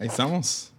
[0.00, 0.72] Ahí estamos.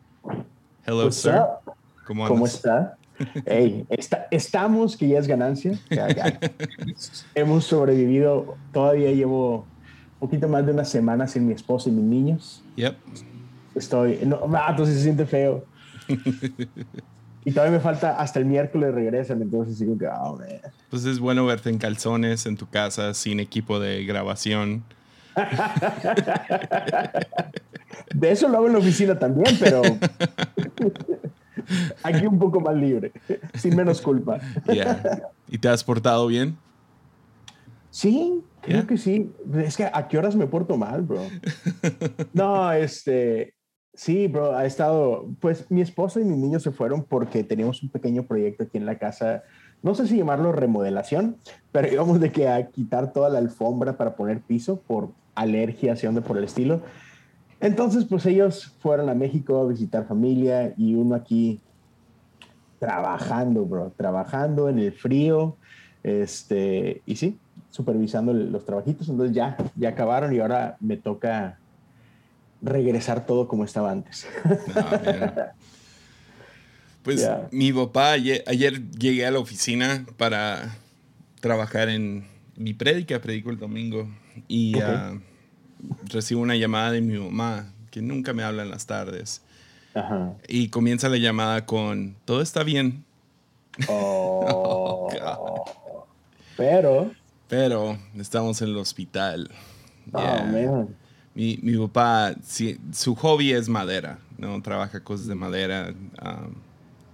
[0.85, 1.35] Hello, What's sir.
[1.35, 1.73] up?
[2.05, 2.97] ¿Cómo, ¿Cómo está?
[3.45, 5.77] Hey, está- estamos, que ya es ganancia.
[5.91, 6.39] Ya, ya.
[7.35, 8.57] Hemos sobrevivido.
[8.73, 9.57] Todavía llevo
[10.19, 12.63] un poquito más de una semana sin mi esposa y mis niños.
[12.77, 12.97] Yep.
[13.75, 14.19] Estoy.
[14.25, 15.63] No, vato, sí se siente feo.
[17.43, 19.41] Y todavía me falta hasta el miércoles regresan.
[19.41, 20.47] Entonces digo que, oh, man.
[20.91, 24.83] Pues es bueno verte en calzones en tu casa sin equipo de grabación.
[28.13, 29.81] De eso lo hago en la oficina también, pero
[32.03, 33.11] aquí un poco más libre,
[33.55, 34.39] sin menos culpa.
[34.71, 35.29] Yeah.
[35.47, 36.57] ¿Y te has portado bien?
[37.89, 38.87] Sí, creo ¿Ya?
[38.87, 39.31] que sí.
[39.55, 41.21] Es que a qué horas me porto mal, bro.
[42.33, 43.53] No, este,
[43.93, 47.89] sí, bro, ha estado, pues mi esposa y mis niños se fueron porque teníamos un
[47.89, 49.43] pequeño proyecto aquí en la casa.
[49.83, 51.37] No sé si llamarlo remodelación,
[51.71, 56.07] pero íbamos de que a quitar toda la alfombra para poner piso por alergias y
[56.07, 56.81] onda por el estilo.
[57.61, 61.59] Entonces, pues ellos fueron a México a visitar familia y uno aquí
[62.79, 65.55] trabajando, bro, trabajando en el frío,
[66.01, 67.37] este, y sí,
[67.69, 69.07] supervisando los trabajitos.
[69.07, 71.59] Entonces ya, ya acabaron y ahora me toca
[72.63, 74.27] regresar todo como estaba antes.
[74.75, 75.53] Ah.
[77.03, 77.47] Pues Yeah.
[77.51, 80.77] mi papá, ayer, ayer llegué a la oficina para
[81.39, 84.07] trabajar en mi prédica, predico el domingo,
[84.47, 85.19] y ah,
[86.05, 89.41] recibo una llamada de mi mamá, que nunca me habla en las tardes,
[89.93, 90.33] Ajá.
[90.47, 93.03] y comienza la llamada con, todo está bien,
[93.87, 95.61] Oh, God.
[96.57, 97.11] pero,
[97.47, 99.49] pero estamos en el hospital.
[100.13, 100.43] oh, Yeah.
[100.45, 100.95] man.
[101.33, 102.35] Mi, mi papá,
[102.91, 104.61] su hobby es madera, ¿no?
[104.61, 106.53] Trabaja cosas de madera, um,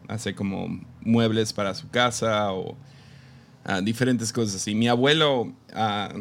[0.07, 0.67] hace como
[1.01, 2.75] muebles para su casa o
[3.63, 4.73] ah, diferentes cosas así.
[4.73, 6.15] Mi abuelo ah,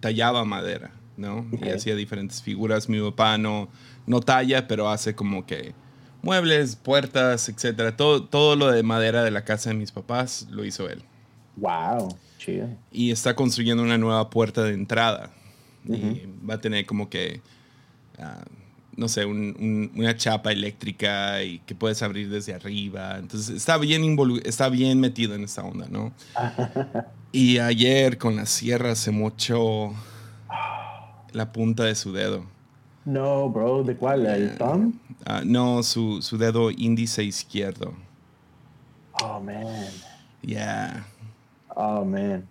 [0.00, 1.46] tallaba madera, ¿no?
[1.52, 1.74] Y Ok.
[1.76, 2.88] hacía diferentes figuras.
[2.88, 3.68] Mi papá no,
[4.06, 5.74] no talla, pero hace como que
[6.22, 7.96] muebles, puertas, etcétera.
[7.96, 11.02] Todo, todo lo de madera de la casa de mis papás lo hizo él
[11.56, 12.68] Wow, chido.
[12.90, 15.30] y está construyendo una nueva puerta de entrada.
[15.86, 17.42] Y va a tener como que,
[18.18, 18.42] ah,
[18.96, 23.18] no sé, un- un- una chapa eléctrica y que puedes abrir desde arriba.
[23.18, 26.12] Entonces está bien, está bien metido en esta onda, ¿no?
[27.32, 29.92] y ayer con la sierra se mochó
[31.34, 32.44] la punta de su dedo.
[33.04, 34.24] No, bro, ¿de cuál?
[34.26, 34.94] ¿El thumb?
[35.26, 37.92] Ah, no, su, su dedo índice izquierdo.
[39.22, 39.66] Oh, man.
[40.40, 41.06] Yeah.
[41.74, 42.46] Oh, man.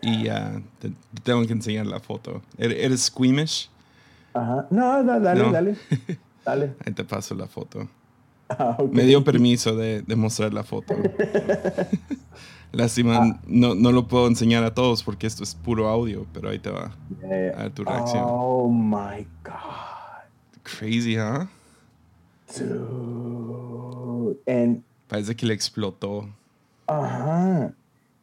[0.00, 2.40] Y ah, te, te tengo que enseñar la foto.
[2.56, 3.68] ¿Eres eres squeamish?
[4.32, 4.66] Ajá.
[4.70, 5.52] No, no, dale, No.
[5.52, 5.76] dale.
[6.44, 6.74] Dale.
[6.86, 7.86] Ahí te paso la foto.
[8.48, 8.78] Ah.
[8.90, 10.94] Me dio permiso de, de mostrar la foto.
[12.72, 16.58] Lástima, no, no lo puedo enseñar a todos porque esto es puro audio, pero ahí
[16.60, 16.92] te va.
[17.22, 18.22] Eh, A tu reacción.
[18.26, 20.62] Oh, my God.
[20.62, 21.48] Crazy, ¿ah?
[22.56, 24.38] Dude.
[24.46, 26.28] And, Parece que le explotó.
[26.86, 27.72] ajá.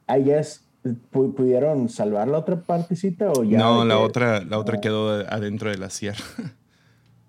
[0.09, 0.63] I guess,
[1.11, 3.57] pu- ¿pudieron salvar la otra partecita o ya?
[3.57, 6.23] no, la que- otra, la otra quedó adentro de la sierra.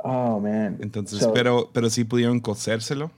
[0.01, 0.77] Oh, man.
[0.81, 3.11] Entonces, So- pero, pero sí pudieron cosérselo.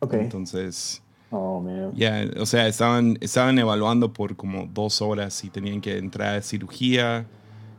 [0.00, 0.14] Ok.
[0.14, 1.00] Entonces,
[1.36, 1.92] Oh, man.
[1.94, 6.42] ya, o sea, estaban, estaban evaluando por como dos horas y tenían que entrar a
[6.42, 7.26] cirugía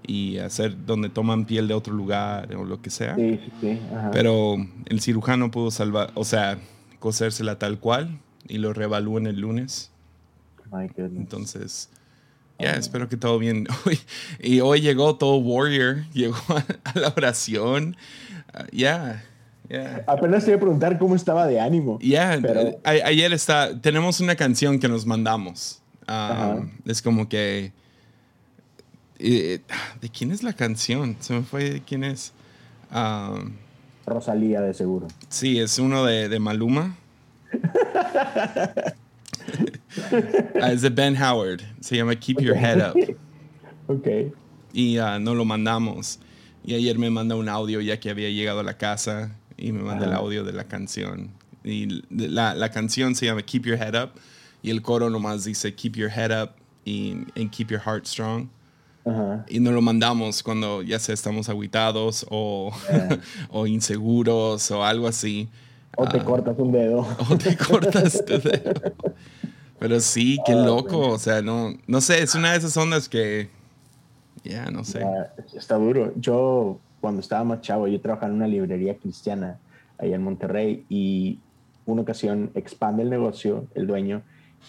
[0.05, 3.15] y hacer donde toman piel de otro lugar o lo que sea.
[3.15, 3.79] Sí, sí, sí.
[3.95, 4.11] Ajá.
[4.11, 6.59] Pero el cirujano pudo salvar, o sea,
[6.99, 9.91] cosérsela tal cual y lo reevalúan el lunes.
[10.71, 11.17] My goodness.
[11.17, 11.89] Entonces,
[12.59, 13.67] ya, espero que todo bien.
[13.85, 13.99] Hoy-
[14.39, 17.95] y hoy llegó todo Warrior, llegó a, a la oración.
[18.53, 19.23] Ah, Ya,
[19.69, 20.03] ya.
[20.07, 21.99] Apenas te iba a preguntar cómo estaba de ánimo.
[22.01, 25.81] Ya, Pero- eh, ayer está, tenemos una canción que nos mandamos.
[26.09, 26.65] Ajá.
[26.85, 27.73] es como que...
[29.19, 29.59] eh,
[29.99, 31.17] ¿De quién es la canción?
[31.19, 32.31] Se me fue de quién es.
[32.89, 33.43] Ah,
[34.05, 35.07] Rosalía, de seguro.
[35.27, 36.95] Sí, es uno de, de Maluma.
[40.61, 41.61] Ah, es de Ben Howard.
[41.79, 43.17] Se llama Keep Your Head Up.
[43.89, 44.05] Ok.
[44.73, 46.19] Y ah, no lo mandamos.
[46.65, 49.81] Y ayer me manda un audio ya que había llegado a la casa y me
[49.83, 50.21] manda el Ajá.
[50.21, 51.31] audio de la canción.
[51.63, 54.11] Y la, la canción se llama Keep Your Head Up
[54.61, 56.51] y el coro nomás dice Keep Your Head Up
[56.85, 58.49] y, and Keep Your Heart Strong.
[59.47, 63.19] Y no lo mandamos cuando ya sea estamos aguitados o, Yeah.
[63.51, 65.47] o inseguros o algo así.
[65.95, 66.99] O te Ah, cortas un dedo.
[67.29, 68.73] o te cortas tu dedo.
[69.79, 70.99] Pero sí, qué Ah, loco.
[71.11, 73.49] O sea, no, no sé, es una de esas ondas que.
[74.43, 75.01] Ya, no sé.
[75.55, 76.11] Está duro.
[76.17, 79.59] Yo, cuando estaba más chavo, yo trabajaba en una librería cristiana
[79.97, 81.39] allá en Monterrey y
[81.85, 84.21] una ocasión expande el negocio, el dueño,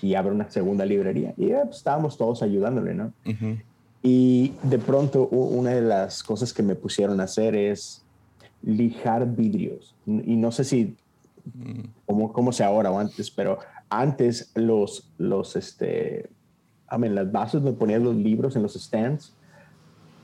[0.03, 1.35] y abre una segunda librería.
[1.37, 3.13] Y eh, pues, estábamos todos ayudándole, ¿no?
[3.27, 3.59] Ujú.
[4.03, 8.03] Y de pronto una de las cosas que me pusieron a hacer es
[8.63, 9.95] lijar vidrios.
[10.07, 10.97] Y no sé si,
[12.07, 13.59] cómo, cómo sea ahora o antes, pero
[13.91, 16.29] antes los, los, este,
[16.93, 19.33] I mean, las bases donde ponían los libros en los stands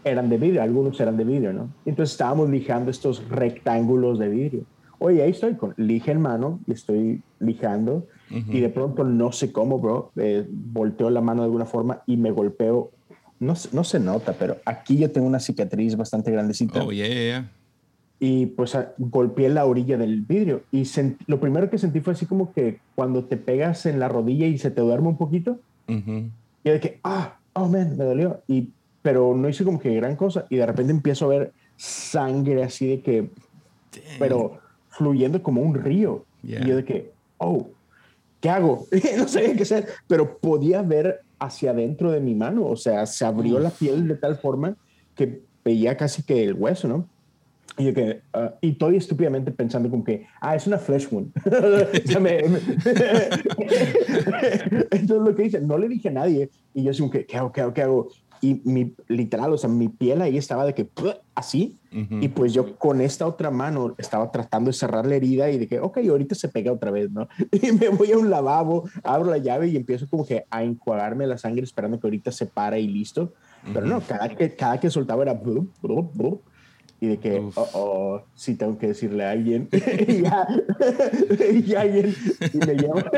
[0.05, 1.71] eran de vidrio, algunos eran de vidrio, ¿no?
[1.85, 4.63] Entonces estábamos lijando estos rectángulos de vidrio.
[4.99, 9.53] Oye, ahí estoy con lija en mano y estoy lijando y de pronto no sé
[9.53, 12.91] cómo, bro, eh, volteo la mano de alguna forma y me golpeo.
[13.39, 16.83] No, no se nota, pero aquí yo tengo una cicatriz bastante grandecita.
[16.83, 17.51] Oh, yeah, yeah.
[18.19, 20.85] Y pues golpeé la orilla del vidrio y
[21.27, 24.59] lo primero que sentí fue así como que cuando te pegas en la rodilla y
[24.59, 25.59] se te duerme un poquito.
[25.87, 28.41] Y de que, ah, oh, man, me dolió.
[28.49, 28.71] Y,
[29.05, 32.87] pero no hice como que gran cosa y de repente empiezo a ver sangre así
[32.87, 33.29] de que,
[34.19, 36.25] pero fluyendo como un río.
[36.43, 37.69] Y yo de que, oh,
[38.41, 38.87] ¿qué hago?
[39.19, 43.27] no sabía qué hacer, pero podía ver hacia adentro de mi mano, o sea, se
[43.27, 44.75] abrió la piel de tal forma
[45.15, 47.07] que veía casi que el hueso, ¿no?
[47.77, 51.31] Y, yo que, uh, y estoy estúpidamente pensando como que, ah, es una flesh wound.
[54.91, 56.49] Entonces lo que hice, no le dije a nadie.
[56.73, 58.09] Y yo así como que, ¿qué hago, qué hago, qué hago?
[58.41, 60.89] Y mi, literal, o sea, mi piel ahí estaba de que
[61.35, 65.59] así, y pues yo con esta otra mano estaba tratando de cerrar la herida y
[65.59, 67.29] de que, ok, ahorita se pega otra vez, ¿no?
[67.53, 71.27] Y me voy a un lavabo, abro la llave y empiezo como que a enjuagarme
[71.27, 73.33] la sangre esperando que ahorita se para y listo.
[73.73, 75.35] Pero no, cada que, cada que soltaba era
[77.05, 79.69] y de que, oh, oh, sí tengo que decirle a alguien,
[80.09, 80.47] y, ya,
[81.67, 82.15] y alguien,
[82.53, 83.11] y me llama,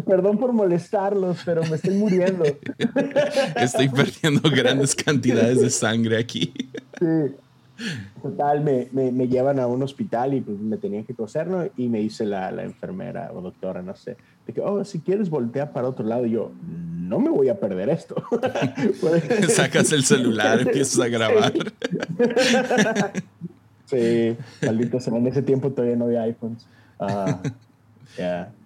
[0.06, 2.44] perdón por molestarlos, pero me estoy muriendo.
[3.56, 6.52] Estoy perdiendo grandes cantidades de sangre aquí.
[6.98, 7.34] Sí.
[8.22, 11.66] Total, me, me, me, llevan a un hospital y pues me tenían que coser, ¿no?
[11.78, 14.16] Y me dice la, la enfermera o doctora, no sé,
[14.50, 16.26] de que, oh, si quieres voltea para otro lado.
[16.26, 16.52] Y yo,
[17.10, 18.22] no me voy a perder esto.
[19.48, 21.52] Sacas el celular, empiezas a grabar.
[23.86, 24.36] sí,
[24.66, 26.66] maldito En ese tiempo todavía no había iPhones.
[26.98, 27.48] Uh,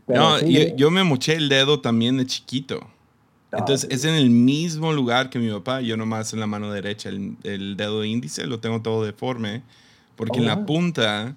[0.08, 2.86] no, yo, yo, me moché el dedo también de chiquito.
[3.52, 7.08] Entonces es en el mismo lugar que mi papá, yo nomás en la mano derecha,
[7.08, 9.62] el, el dedo índice lo tengo todo deforme,
[10.16, 10.66] porque en la oh.
[10.66, 11.36] punta,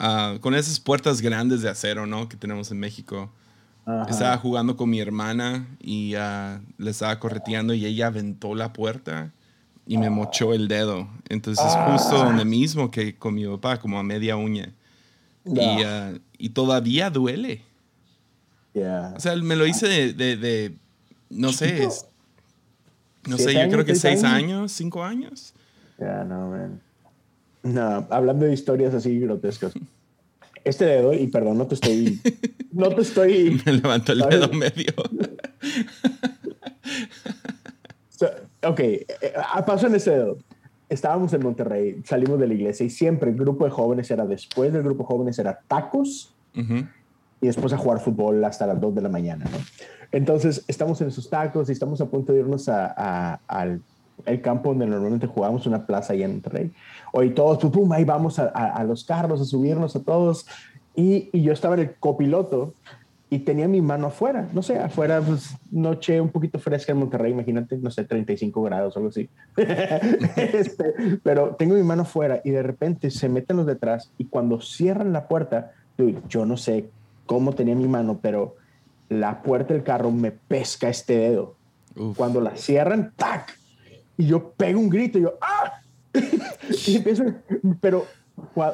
[0.00, 2.26] uh, con esas puertas grandes de acero, ¿no?
[2.26, 3.30] Que tenemos en México,
[4.08, 9.32] estaba jugando con mi hermana y uh, le estaba correteando y ella aventó la puerta
[9.86, 11.08] y me mochó el dedo.
[11.28, 12.26] Entonces es justo ah.
[12.26, 14.72] donde mismo que con mi papá, como a media uña.
[15.44, 17.62] Y, uh, y, todavía duele.
[18.74, 20.74] O sea, me lo hice de, de
[21.28, 21.88] no sé,
[23.28, 24.72] no sé, yo creo que seis años?
[24.72, 25.54] cinco años.
[25.98, 26.80] Ya, no, man.
[27.62, 29.72] No, hablando de historias así grotescas.
[30.64, 32.20] Este dedo, y perdón, no te estoy.
[32.72, 33.60] No te estoy.
[33.66, 34.92] Me levantó el dedo medio.
[38.62, 39.32] ok, eh, eh,
[39.66, 40.38] pasó en este dedo.
[40.88, 44.72] Estábamos en Monterrey, salimos de la iglesia y siempre el grupo de jóvenes era después
[44.72, 49.00] del grupo de jóvenes era tacos y después a jugar fútbol hasta las 2 de
[49.00, 49.56] la mañana, ¿no?
[50.12, 53.80] Entonces, estamos en esos tacos y estamos a punto de irnos a, al
[54.26, 56.70] el campo donde normalmente jugamos, una plaza allá en Monterrey.
[57.12, 60.46] Hoy todos, pum, pum, ahí vamos a, a, los carros, a subirnos a todos.
[60.96, 62.74] Y, y, yo estaba en el copiloto
[63.30, 67.32] y tenía mi mano afuera, no sé, afuera, pues, noche un poquito fresca en Monterrey,
[67.32, 69.30] imagínate, no sé, 35 grados o algo así.
[70.36, 74.60] este, pero tengo mi mano afuera y de repente se meten los detrás y cuando
[74.60, 75.72] cierran la puerta,
[76.28, 76.90] yo no sé
[77.24, 78.56] cómo tenía mi mano, pero
[79.08, 81.56] la puerta del carro me pesca este dedo.
[82.16, 83.58] Cuando la cierran, ¡tac!
[84.18, 85.81] Y yo pego un grito y yo, ¡ah!
[86.86, 87.24] y empiezo,
[87.80, 88.06] pero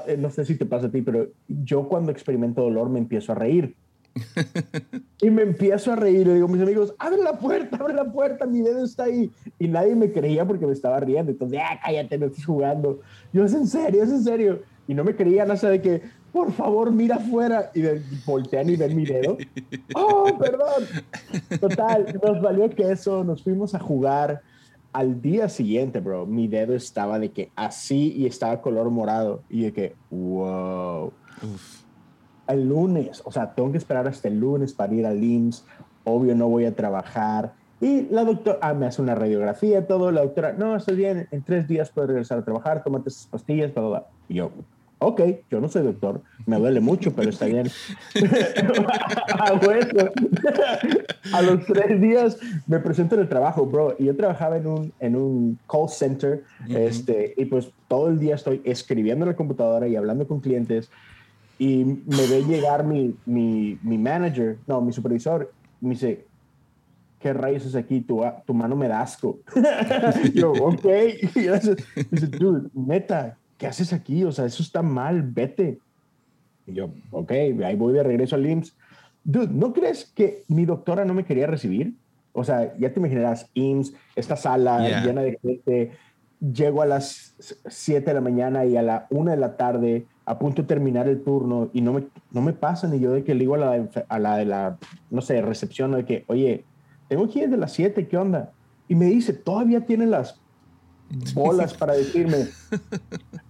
[0.07, 3.33] eh, no sé si te pasa a ti, pero yo cuando experimento dolor me empiezo
[3.33, 3.77] a reír.
[5.23, 8.11] y me empiezo a reír y digo a mis amigos, abre la puerta, abre la
[8.11, 9.31] puerta, mi dedo está ahí.
[9.59, 11.31] Y nadie me creía porque me estaba riendo.
[11.31, 13.01] Entonces, ah, cállate, no estoy jugando.
[13.33, 14.63] Yo, es en serio, es en serio.
[14.87, 16.03] Y no me creían, sé, de que,
[16.33, 17.71] por favor, mira afuera.
[17.75, 17.83] Y
[18.27, 19.37] voltean y ven mi dedo.
[19.95, 20.85] ¡Oh, perdón!
[21.61, 24.43] Total, nos valió que eso, nos fuimos a jugar.
[24.93, 29.43] Al día siguiente, bro, mi dedo estaba de que así y estaba color morado.
[29.49, 31.13] Y de que, wow.
[32.47, 35.65] El lunes, o sea, tengo que esperar hasta el lunes para ir al IMSS.
[36.05, 37.55] Obvio, no voy a trabajar.
[37.81, 40.11] Y la doctora ah, me hace una radiografía, todo.
[40.11, 43.73] La doctora, no, estoy bien, en tres días puedo regresar a trabajar, tómate esas pastillas,
[43.73, 44.05] todo.
[44.29, 44.51] Y yo,
[44.99, 47.69] ok, yo no soy doctor, me duele mucho, pero está bien.
[51.33, 54.93] a los tres días me presento en el trabajo, bro, y yo trabajaba en un,
[55.01, 59.87] en un call center, este, y pues todo el día estoy escribiendo en la computadora
[59.89, 60.91] y hablando con clientes,
[61.59, 66.25] y me ve llegar mi, mi, mi manager, no, mi supervisor, me dice,
[67.21, 68.01] ¿qué rayos es aquí?
[68.01, 69.39] Tu, tu mano me da asco.
[70.35, 70.85] yo, ok.
[71.35, 71.77] Y dice,
[72.39, 74.25] dude, neta, ¿qué haces aquí?
[74.25, 75.79] O sea, eso está mal, vete.
[76.67, 78.77] Y yo, ok, ahí voy de regreso al IMSS.
[79.25, 81.95] Dude, ¿no crees que mi doctora no me quería recibir?
[82.33, 85.93] O sea, ya te imaginarás, IMSS, esta sala llena de gente,
[86.41, 87.35] llego a las
[87.67, 91.09] 7 de la mañana y a la 1 de la tarde, a punto de terminar
[91.09, 93.59] el turno, y no me, no me pasan, y yo de que le digo a
[93.59, 94.79] la, a la de la,
[95.11, 96.65] no sé, recepción, de que, oye,
[97.09, 98.53] tengo que ir de las 7, ¿qué onda?
[98.89, 100.41] Y me dice, todavía tiene las
[101.35, 102.47] bolas para decirme,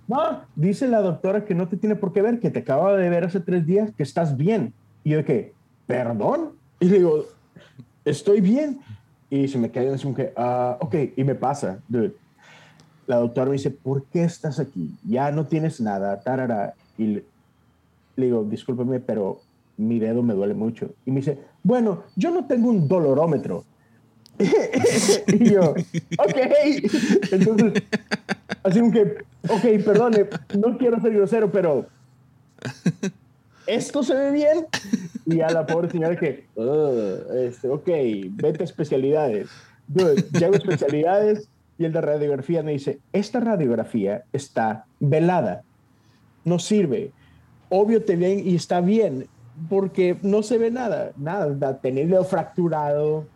[0.08, 3.10] no, dice la doctora que no te tiene por qué ver, que te acaba de
[3.10, 4.72] ver hace tres días, que estás bien.
[5.04, 5.52] Y yo que,
[5.86, 6.52] perdón.
[6.80, 7.26] Y le digo,
[8.04, 8.80] estoy bien.
[9.28, 12.14] Y se me cae encima que, ah, ok, y me pasa, dude.
[13.06, 14.90] La doctora me dice, ¿por qué estás aquí?
[15.06, 16.74] Ya no tienes nada, tarara.
[16.96, 17.24] Y le,
[18.16, 19.40] le digo, discúlpeme, pero
[19.76, 20.90] mi dedo me duele mucho.
[21.04, 23.64] Y me dice, bueno, yo no tengo un dolorómetro.
[24.38, 26.36] y yo, ok.
[27.32, 27.82] Entonces,
[28.62, 30.26] así que, ok, perdone,
[30.58, 31.86] no quiero ser grosero, pero
[33.66, 34.66] ¿esto se ve bien?
[35.26, 36.46] Y a la pobre señora que,
[37.36, 37.88] este, ok,
[38.32, 39.48] vete a especialidades.
[39.94, 41.48] llego a especialidades
[41.78, 45.62] y el de radiografía me dice, esta radiografía está velada,
[46.44, 47.12] no sirve.
[47.68, 49.28] Obvio te ven y está bien,
[49.68, 53.26] porque no se ve nada, nada, tener dedo fracturado,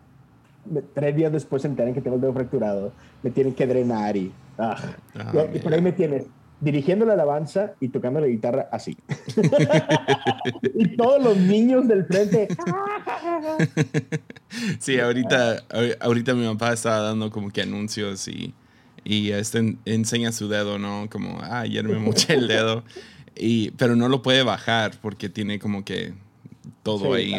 [0.93, 4.31] tres días después se enteran que tengo el dedo fracturado, me tienen que drenar y,
[4.57, 4.75] ah,
[5.15, 6.25] ah, y, por ahí me tienes
[6.61, 8.97] dirigiendo la alabanza y tocando la guitarra así.
[10.75, 12.47] y todos los niños del frente.
[14.79, 15.63] sí, ahorita,
[15.99, 18.53] ahorita mi papá estaba dando como que anuncios y,
[19.03, 21.07] y este enseña su dedo, ¿no?
[21.11, 22.83] Como, ah, ayer me moché el dedo.
[23.35, 26.13] Y, pero no lo puede bajar porque tiene como que
[26.83, 27.33] todo ahí.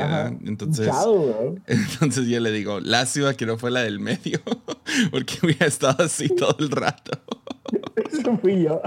[0.45, 0.89] Entonces,
[1.67, 4.41] entonces yo le digo, lástima que no fue la del medio,
[5.11, 7.13] porque hubiera estado así todo el rato.
[8.11, 8.81] Eso fui yo.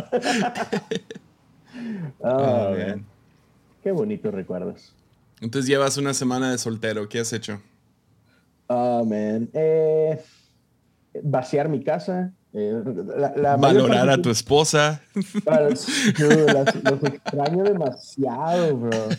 [2.19, 2.75] oh,
[3.83, 4.93] Qué bonitos recuerdos.
[5.39, 7.07] Entonces llevas una semana de soltero.
[7.07, 7.61] ¿Qué has hecho?
[8.65, 9.49] Oh, man.
[9.53, 10.19] Eh,
[11.23, 12.33] vaciar mi casa.
[12.53, 12.81] Eh,
[13.59, 15.01] Valorar a tu esposa.
[15.45, 19.09] los extraño demasiado, bro.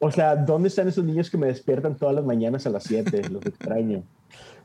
[0.00, 3.28] O sea, ¿dónde están esos niños que me despiertan todas las mañanas a las 7?
[3.30, 4.02] Los extraño.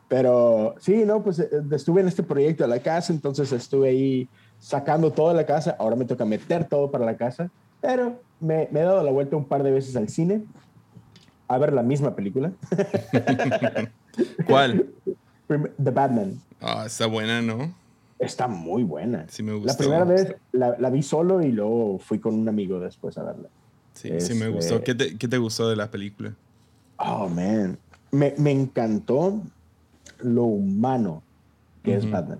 [0.07, 4.29] Pero sí, no, pues eh, estuve en este proyecto de la casa, entonces estuve ahí
[4.59, 5.75] sacando toda la casa.
[5.77, 7.51] Ahora me toca meter todo para la casa.
[7.81, 10.43] Pero me, me he dado la vuelta un par de veces al cine
[11.47, 12.51] a ver la misma película.
[14.47, 14.89] ¿Cuál?
[15.47, 16.39] The Batman.
[16.61, 17.73] Ah, está buena, ¿no?
[18.17, 19.25] Está muy buena.
[19.27, 19.67] Sí me gustó.
[19.67, 23.23] La primera vez la, la vi solo y luego fui con un amigo después a
[23.23, 23.49] verla.
[23.95, 24.83] Sí, sí me gustó.
[24.83, 26.33] ¿Qué te, ¿Qué te, gustó de la película?
[26.97, 27.77] Oh, man.
[28.11, 29.41] Me, me encantó
[30.19, 31.23] lo humano
[31.83, 32.39] que es Batman.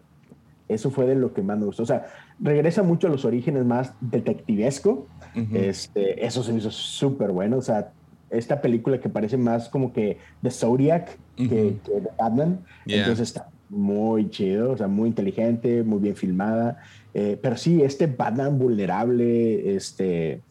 [0.68, 1.84] Eso fue de lo que más me gustó.
[1.84, 2.08] O sea,
[2.40, 5.08] regresa mucho a los orígenes más detectivesco.
[5.54, 7.58] este, eso se me hizo súper bueno.
[7.58, 7.92] O sea,
[8.30, 12.60] esta película que parece más como que de Zodiac que, que, de Batman.
[12.86, 16.82] Entonces está muy chido, o sea, muy inteligente, muy bien filmada.
[17.14, 20.42] Eh, pero sí, este Batman vulnerable, este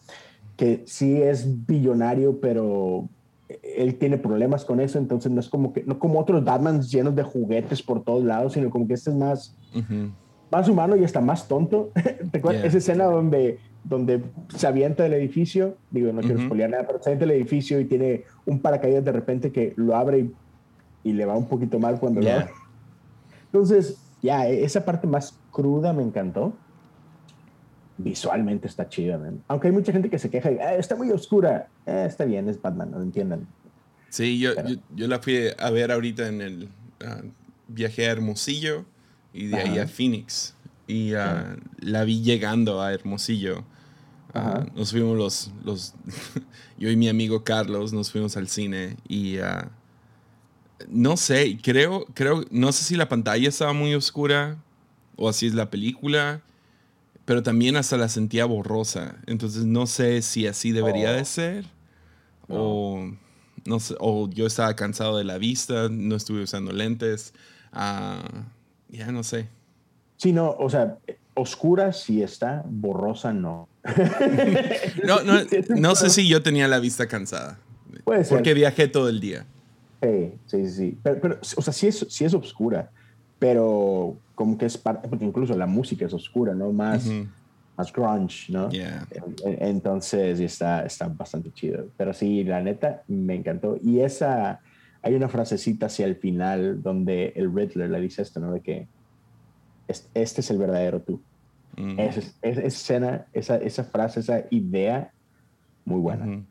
[0.57, 3.09] que sí es billonario, pero
[3.63, 7.15] él tiene problemas con eso, entonces no es como que, no como otros Batmans llenos
[7.15, 9.57] de juguetes por todos lados, sino como que este es más,
[10.51, 11.91] más humano y está más tonto.
[12.31, 12.65] ¿Te acuerdas?
[12.65, 17.11] Esa escena donde, donde se avienta del edificio, digo, no quiero uh nada, pero se
[17.11, 20.31] avienta del edificio y tiene un paracaídas de repente que lo abre
[21.03, 22.51] y, le va un poquito mal cuando lo abre.
[23.47, 26.55] Entonces, ya, esa parte más cruda me encantó
[27.97, 31.69] visualmente está chida, Aunque hay mucha gente que se queja y ah, está muy oscura.
[31.87, 33.47] Eh, está bien, es Batman, no lo entiendan.
[34.09, 34.53] Sí, yo,
[34.95, 36.69] yo, la fui a ver ahorita en el
[37.01, 37.29] uh,
[37.69, 38.85] viaje a Hermosillo
[39.33, 40.55] y de ahí a Phoenix.
[40.87, 43.65] Y uh, la vi llegando a Hermosillo.
[44.35, 45.95] Uh, nos fuimos los, los
[46.79, 49.37] yo y mi amigo Carlos nos fuimos al cine y
[50.89, 54.59] no sé, creo, creo, no sé si la pantalla estaba muy oscura
[55.17, 56.43] o así es la película
[57.25, 59.17] pero también hasta la sentía borrosa.
[59.27, 61.25] Entonces no sé si así debería de oh.
[61.25, 61.65] ser
[62.49, 63.11] o
[63.65, 67.33] no sé, o yo estaba cansado de la vista, no estuve usando lentes.
[67.73, 68.23] Ah,
[68.89, 69.49] ya no sé.
[70.17, 70.99] Sí, no, o sea,
[71.35, 73.69] oscura sí está, borrosa no.
[75.05, 75.41] no, no,
[75.77, 77.59] no sé si yo tenía la vista cansada.
[78.05, 78.37] Puede ser.
[78.37, 79.47] Porque viajé todo el día.
[80.03, 80.99] Sí, sí, sí.
[81.03, 82.91] Pero, pero o sea, sí es, sí es oscura
[83.45, 86.73] pero como que es parte, porque incluso la música es oscura, ¿no?
[86.73, 87.07] Más,
[87.77, 88.71] más grunge, ¿no?
[89.45, 91.89] Entonces está, está bastante chido.
[91.99, 93.79] Pero sí, la neta, me encantó.
[93.85, 94.63] Y esa,
[95.03, 98.51] hay una frasecita hacia el final donde el Riddler le dice esto, ¿no?
[98.51, 98.89] De que
[99.89, 101.21] este es el verdadero tú.
[101.77, 102.01] Mm.
[102.01, 105.13] Esa, esa, escena, esa, esa frase, esa idea,
[105.85, 106.43] muy buena.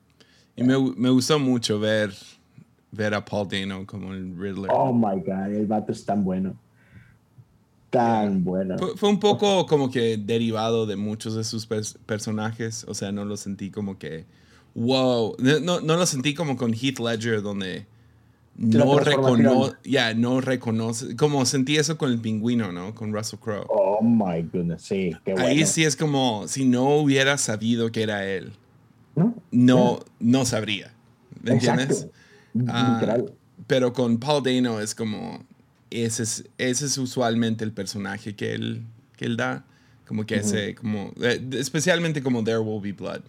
[0.55, 2.11] Y me, me, gustó mucho ver,
[2.91, 4.69] ver a Paul Dano como el Riddler.
[4.71, 6.55] Oh my God, el vato es tan bueno.
[7.93, 8.75] Tan bueno.
[8.95, 11.67] Fue, un poco como que derivado de muchos de sus
[12.05, 12.85] personajes.
[12.87, 14.25] O sea, no lo sentí como que.
[14.73, 15.37] Wow.
[15.61, 17.85] No, no lo sentí como con Heath Ledger, donde
[18.55, 22.93] no reconoce, ya, no reconoce, como sentí eso con el pingüino, ¿no?
[22.93, 23.65] Con Russell Crowe.
[23.69, 25.47] Oh my goodness, sí, qué bueno.
[25.47, 28.53] Ahí sí es como si no hubiera sabido que era él,
[29.51, 30.93] no, no, sabría,
[31.41, 32.07] ¿me entiendes?
[32.67, 33.19] Ah,
[33.65, 35.43] pero con Paul Dano es como,
[36.01, 38.85] ese es, ese es usualmente el personaje que él,
[39.15, 39.65] que él da,
[40.07, 43.21] como que ese, como, eh, especialmente como There Will Be Blood.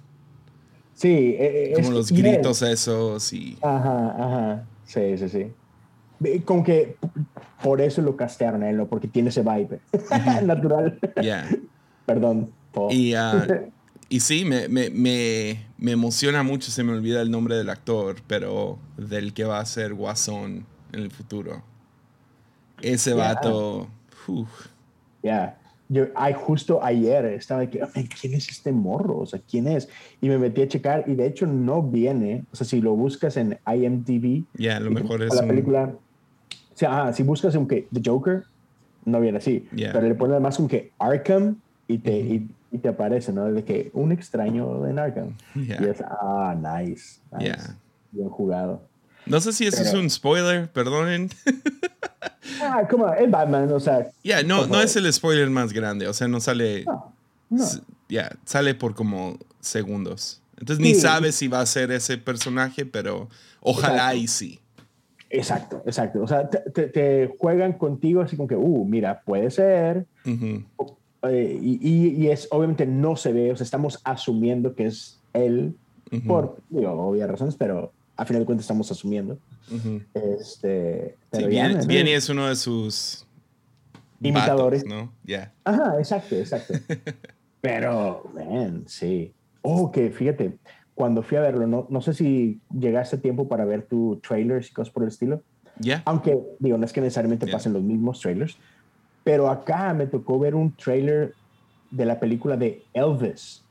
[0.95, 3.59] Sí, e, e, como los gritos esos y...
[3.63, 4.65] Ajá, ajá.
[4.87, 6.41] Sí, sí, sí.
[6.45, 6.97] Como que
[7.63, 8.87] por eso lo castearon a él, ¿no?
[8.87, 9.81] Porque tiene ese vibe
[10.45, 10.99] natural.
[11.21, 11.49] Yeah.
[12.07, 12.51] Perdón.
[12.91, 13.71] Y, uh,
[14.09, 18.17] y sí, me, me, me, me, emociona mucho, se me olvida el nombre del actor,
[18.27, 21.63] pero del que va a ser Guasón en el futuro.
[22.85, 23.89] Ese vato.
[25.23, 25.59] Ya.
[25.89, 27.79] Yo, ay, justo ayer estaba que,
[28.21, 29.21] ¿quién es este morro?
[29.21, 29.89] O sea, ¿quién es?
[30.21, 33.37] Y me metí a checar y de hecho no viene, o sea, si lo buscas
[33.37, 34.45] en IMDb.
[34.55, 35.35] Ya, lo mejor es.
[35.35, 35.93] La película.
[35.93, 38.45] O sea, ah, si buscas un que The Joker,
[39.05, 39.69] no viene así.
[39.75, 43.45] Pero le pones además un que Arkham y te, y, te aparece, ¿no?
[43.53, 45.37] De que un extraño en Arkham.
[45.55, 47.21] Y es, ah, nice.
[47.39, 47.73] nice.
[48.11, 48.83] Bien jugado.
[49.27, 51.31] No sé si eso es un spoiler, perdonen.
[52.63, 54.11] ah, como es Batman, o sea.
[54.23, 56.85] Ya, no, no es el spoiler más grande, o sea, no sale.
[56.85, 57.65] No,
[58.09, 60.41] Ya, sale por como segundos.
[60.59, 63.29] Entonces ni sabes si va a ser ese personaje, pero
[63.61, 64.61] ojalá y sí.
[65.31, 66.23] Exacto, exacto.
[66.23, 70.07] O sea, te, juegan contigo así como que, uh, mira, puede ser.
[70.25, 75.75] Eh, y, y, es, obviamente no se ve, o sea, estamos asumiendo que es él,
[76.27, 79.39] por digo, obvias razones, pero a final de cuentas estamos asumiendo.
[80.15, 83.27] Este, sí, bien, es uno de sus
[84.21, 84.85] imitadores.
[84.87, 85.13] ¿no?
[85.25, 85.53] Ya.
[85.65, 86.75] Ajá, exacto, exacto.
[87.61, 89.33] pero, man, sí.
[89.63, 90.59] Oh, que fíjate,
[90.95, 94.71] cuando fui a verlo, no, no sé si llegaste a tiempo para ver tu trailers
[94.71, 95.43] y cosas por el estilo.
[95.79, 96.03] Ya.
[96.05, 98.57] Aunque, digo, no es que necesariamente pasen los mismos trailers,
[99.25, 101.35] pero acá me tocó ver un trailer
[101.91, 103.65] de la película de Elvis.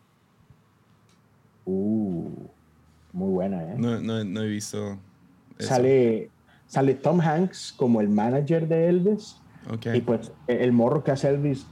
[1.65, 2.29] Uh.
[3.13, 3.75] Muy buena, ¿eh?
[3.77, 4.97] No, no, no he visto.
[5.60, 6.30] Sale,
[6.68, 9.38] sale Tom Hanks como el manager de Elvis.
[9.70, 9.98] Okay.
[9.98, 11.66] Y pues el morro que hace Elvis,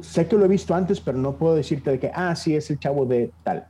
[0.00, 2.70] sé que lo he visto antes, pero no puedo decirte de que, ah, sí, es
[2.70, 3.66] el chavo de tal.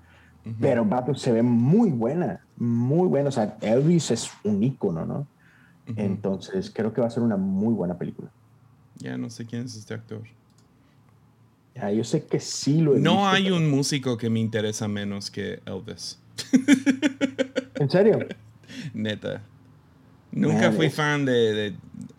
[0.61, 3.31] Pero se ve muy buena, muy buena.
[3.31, 5.27] O sea, Elvis es un ícono, ¿no?
[5.97, 8.31] Entonces creo que va a ser una muy buena película.
[8.97, 10.23] Ya no sé quién es este actor.
[11.75, 15.31] Ya, yo sé que sí lo he No hay un músico que me interesa menos
[15.31, 16.20] que Elvis.
[17.75, 18.18] ¿En serio?
[18.92, 19.42] Neta.
[20.32, 21.74] Nunca fui fan de,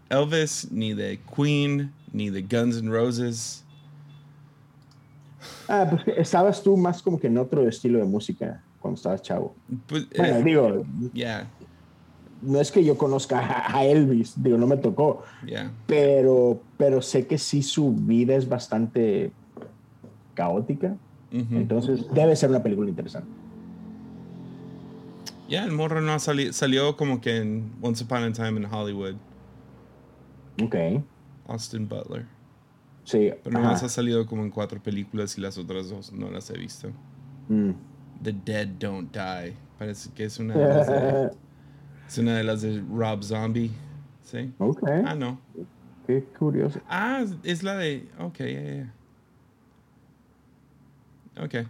[0.09, 3.63] Elvis, ni de Queen, ni de Guns N' Roses.
[5.67, 9.55] Ah, pues estabas tú más como que en otro estilo de música cuando estabas chavo.
[9.87, 11.47] Pues, bueno, eh, digo, ya.
[12.41, 15.23] no es que yo conozca a Elvis, digo, no me tocó.
[15.87, 19.31] Pero, pero sé que sí su vida es bastante
[20.35, 20.95] caótica.
[21.31, 23.27] Entonces debe ser una película interesante.
[25.47, 29.15] Ya, el morro no salido, salió como que en Once Upon a Time in Hollywood.
[30.61, 30.75] Ok.
[31.47, 32.25] Austin Butler.
[33.03, 33.31] Sí.
[33.43, 36.57] Pero nomás ha salido como en cuatro películas y las otras dos no las he
[36.57, 36.89] visto.
[37.47, 37.71] Mm.
[38.23, 39.55] The Dead Don't Die.
[39.77, 41.31] Parece que es una de las de,
[42.07, 43.71] es una de, las de Rob Zombie.
[44.23, 44.51] ¿Sí?
[44.57, 44.81] Ok.
[45.05, 45.39] Ah, no.
[46.07, 46.79] Qué curioso.
[46.89, 48.07] Ah, es la de.
[48.19, 48.93] Ok, yeah,
[51.35, 51.43] ya.
[51.43, 51.67] Ok.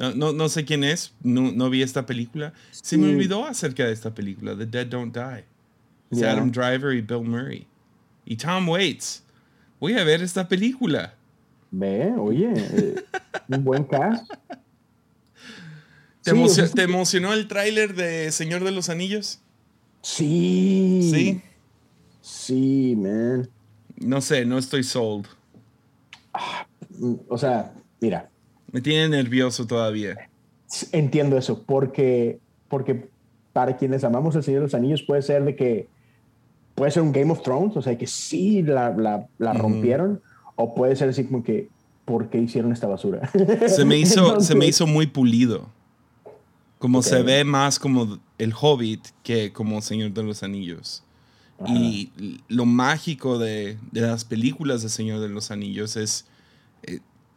[0.00, 2.54] No, no, sé quién es, no, no, vi esta película.
[2.70, 5.44] Se me olvidó acerca de esta película, The Dead Don't Die.
[6.10, 7.66] Es Adam Driver y Bill Murray.
[8.24, 9.22] Y Tom Waits.
[9.78, 11.14] Voy a ver esta película.
[11.70, 12.94] Ve, oye, eh,
[13.48, 14.26] un buen cast.
[16.22, 16.32] ¿Te,
[16.74, 19.40] ¿Te emocionó el tráiler de Señor de los Anillos?
[20.00, 21.10] Sí.
[21.12, 21.42] Sí.
[22.22, 23.50] Sí, man.
[23.96, 25.26] No sé, no estoy sold.
[26.32, 26.66] Ah,
[27.28, 28.30] o sea, mira,
[28.72, 30.30] me tiene nervioso todavía.
[30.92, 33.08] Entiendo eso, porque, porque
[33.52, 35.88] para quienes amamos El Señor de los Anillos puede ser de que
[36.74, 40.22] puede ser un Game of Thrones, o sea, que sí la, la, la rompieron,
[40.56, 41.68] o puede ser así como que,
[42.04, 43.30] ¿por qué hicieron esta basura?
[43.68, 45.68] Se me hizo, se me hizo muy pulido.
[46.78, 51.04] Como se ve más como el Hobbit que como Señor de los Anillos.
[51.66, 52.10] Y
[52.48, 56.24] lo mágico de, de, las películas de Señor de los Anillos es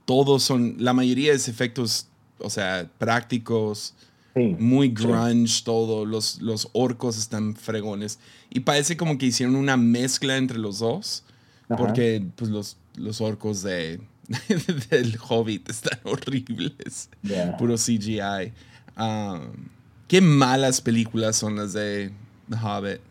[0.06, 2.08] todos son, la mayoría de efectos,
[2.40, 3.94] o sea, prácticos,
[4.36, 4.56] Sí.
[4.58, 8.18] muy grunge todo, los, los orcos están fregones.
[8.50, 11.24] Y parece como que hicieron una mezcla entre los dos,
[11.70, 11.76] Ajá.
[11.78, 14.02] porque pues los, los orcos de,
[14.90, 17.56] del Hobbit están horribles, Yeah.
[17.58, 18.54] puro CGI.
[18.98, 19.68] Um,
[20.08, 22.12] qué malas películas son las de
[22.50, 23.02] The Hobbit.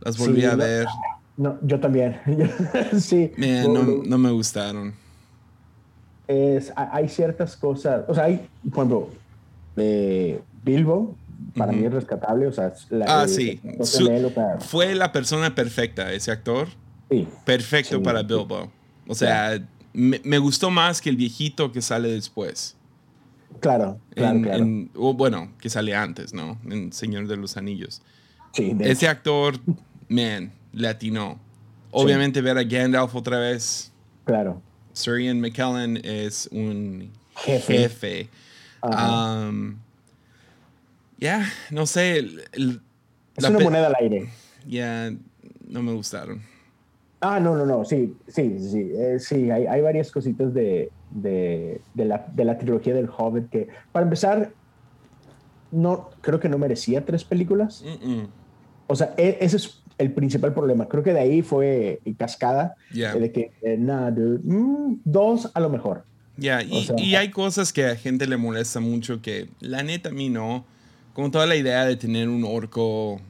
[0.00, 0.86] Las volví Sí, a ver.
[1.38, 2.20] No, yo también.
[3.00, 3.30] sí.
[3.38, 4.92] Man, no, no me gustaron.
[6.32, 9.10] Es, ha- hay ciertas cosas, o sea, hay, ejemplo,
[9.76, 11.14] eh, Bilbo,
[11.56, 11.80] para Ujú.
[11.80, 13.60] mí es rescatable, o sea, la, Ah, eh, sí.
[13.82, 16.68] Su- él, o sea, Fue la persona perfecta, ese actor.
[17.10, 18.02] sí, Perfecto Sí.
[18.02, 18.70] para Bilbo.
[19.08, 19.60] O sea,
[19.92, 22.76] me, me gustó más que el viejito que sale después.
[23.60, 24.62] claro, claro, En- claro.
[24.64, 26.58] en- o bueno, que sale antes, ¿no?
[26.70, 28.00] En Señor de los Anillos.
[28.52, 29.56] sí, de Ese actor,
[30.08, 31.38] man, le atinó.
[31.90, 33.92] Obviamente ver a Gandalf otra vez.
[34.24, 34.60] claro.
[34.92, 37.78] Sir Ian McKellen es un Jefe.
[37.78, 38.28] jefe.
[38.82, 39.48] Ajá.
[39.48, 39.76] Um,
[41.18, 42.18] ya, no sé.
[42.18, 42.80] el- el-
[43.36, 44.28] es una moneda al aire.
[44.66, 45.10] Ya,
[45.68, 46.42] no me gustaron.
[47.20, 51.80] Ah, no, no, no, sí, sí, sí, eh, sí, hay, hay varias cositas de, de,
[51.94, 54.52] de la, de la trilogía del Hobbit que, para empezar,
[55.70, 57.84] no, creo que no merecía tres películas.
[58.88, 60.88] O sea, e- ese es el principal problema.
[60.88, 63.12] Creo que de ahí fue cascada Ya.
[63.14, 66.04] eh, de que, eh, nada, mm, dos a lo mejor.
[66.36, 69.82] Ya, y, O sea- y hay cosas que a gente le molesta mucho que la
[69.82, 70.64] neta a mí no.
[71.14, 73.20] Como toda la idea de tener un orco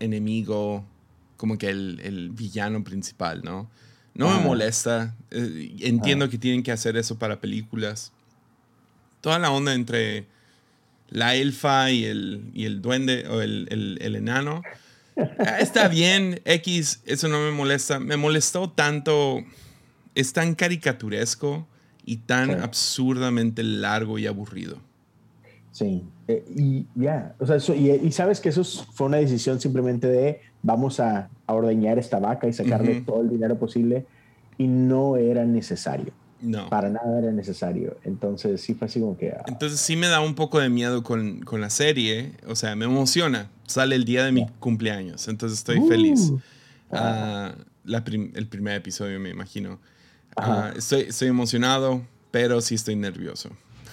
[0.00, 0.84] enemigo,
[1.36, 3.70] como que el, el villano principal, ¿no?
[4.14, 4.38] No Ah.
[4.38, 5.14] me molesta.
[5.30, 8.12] eh, entiendo que tienen que hacer eso para películas.
[9.22, 10.26] Toda la onda entre
[11.08, 14.62] la elfa y el, y el duende o el, el- el enano.
[15.16, 17.98] Ah, Está bien, X, eso no me molesta.
[18.00, 19.38] Me molestó tanto,
[20.14, 21.66] es tan caricaturesco
[22.04, 22.56] y tan Sí.
[22.62, 24.78] absurdamente largo y aburrido.
[25.70, 26.02] Sí.
[26.28, 29.60] Eh, y ya, o sea, eso- y, y sabes que eso es- fue una decisión
[29.60, 33.04] simplemente de vamos a, a ordeñar esta vaca y sacarle Ujú.
[33.04, 34.06] todo el dinero posible
[34.58, 36.12] y no era necesario.
[36.40, 36.68] No.
[36.68, 37.96] Para nada era necesario.
[38.04, 39.30] Entonces sí fue así como que...
[39.30, 42.32] ah, Entonces sí me da un poco de miedo con, con la serie.
[42.48, 43.48] O sea, me emociona.
[43.72, 45.28] Sale el día de mi cumpleaños.
[45.28, 45.88] Entonces estoy Uh.
[45.88, 46.32] feliz.
[46.90, 47.54] Ah,
[47.84, 49.80] la prim- el primer episodio, me imagino.
[50.36, 50.72] Ajá.
[50.76, 53.50] estoy, estoy emocionado, pero sí estoy nervioso.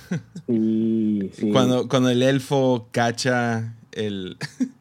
[0.48, 1.50] sí, sí.
[1.52, 4.38] Cuando, cuando el elfo cacha el...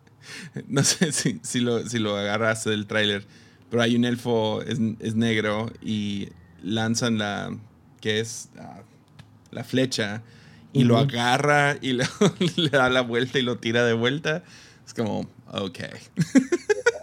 [0.68, 3.24] no sé si, si, lo, si lo agarraste del tráiler,
[3.70, 6.28] pero hay un elfo, es, es negro, y
[6.62, 7.56] lanzan la...
[8.00, 8.48] ¿Qué es?
[8.58, 8.82] Ah,
[9.50, 10.22] la flecha,
[10.72, 11.04] y lo Ujú.
[11.04, 12.04] agarra y lo-
[12.56, 14.44] le da la vuelta y lo tira de vuelta.
[14.88, 15.20] Es como,
[15.52, 15.78] ok.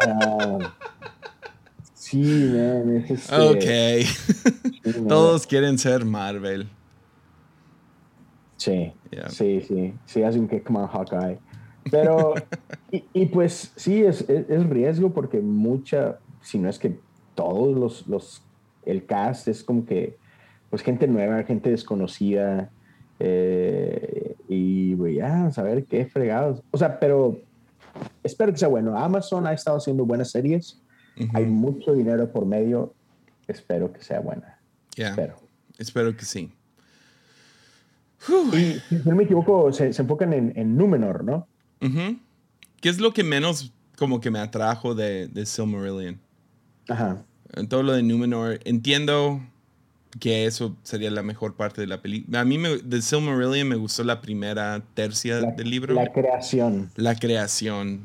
[0.07, 0.57] Ah,
[1.93, 2.17] sí,
[2.51, 2.95] man.
[2.97, 4.07] es este- Ok.
[4.83, 5.07] sí, man.
[5.07, 6.67] Todos quieren ser Marvel.
[8.57, 9.29] Sí, Yeah.
[9.29, 11.37] sí, sí, sí, hace un que come on Hawkeye.
[11.91, 12.33] Pero,
[12.91, 16.97] y, y pues sí, es, es, es riesgo porque mucha, si no es que
[17.35, 18.41] todos los, los,
[18.83, 20.17] el cast es como que,
[20.71, 22.71] pues gente nueva, gente desconocida,
[23.19, 26.63] eh, y voy a saber qué fregados.
[26.71, 27.37] O sea, pero
[28.23, 28.97] espero que sea bueno.
[28.97, 30.81] Amazon ha estado haciendo buenas series,
[31.19, 31.29] Ujú.
[31.33, 32.93] hay mucho dinero por medio,
[33.47, 34.59] espero que sea buena.
[34.95, 35.09] Yeah.
[35.09, 35.35] Espero.
[35.77, 36.51] Espero que sí.
[38.53, 41.47] Y si no me equivoco, se, se enfocan en, en Númenor, ¿no?
[41.81, 42.17] Ujú.
[42.81, 46.19] ¿Qué es lo que menos como que me atrajo de, de Silmarillion?
[46.89, 47.23] Ajá.
[47.69, 49.41] Todo lo de Numenor, entiendo
[50.19, 52.39] que eso sería la mejor parte de la película.
[52.41, 55.93] A mí me, de Silmarillion me gustó la primera tercia La, del libro.
[55.93, 56.89] la La, creación.
[57.19, 58.01] creación.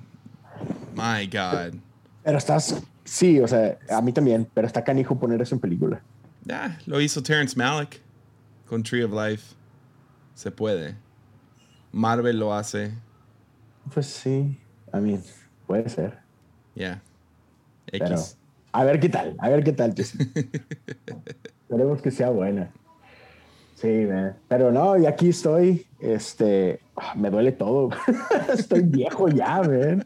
[0.94, 1.78] My God.
[2.24, 6.02] Pero estás, sí, o sea, a mí también, pero está canijo poner eso en película.
[6.50, 8.00] Ah, lo hizo Terrence Malick
[8.66, 9.54] con Tree of Life.
[10.34, 10.96] Se puede.
[11.92, 12.92] Marvel lo hace.
[13.92, 14.58] Pues sí,
[14.92, 15.18] a mí
[15.66, 16.18] puede ser.
[16.74, 17.02] Yeah.
[17.90, 18.36] Pero X.
[18.72, 19.94] a ver qué tal, a ver qué tal.
[21.70, 22.68] Esperemos que sea buena.
[23.76, 24.36] Sí, man.
[24.48, 27.90] pero no, y aquí estoy, este, ah, me duele todo.
[28.52, 30.04] estoy viejo ya, man.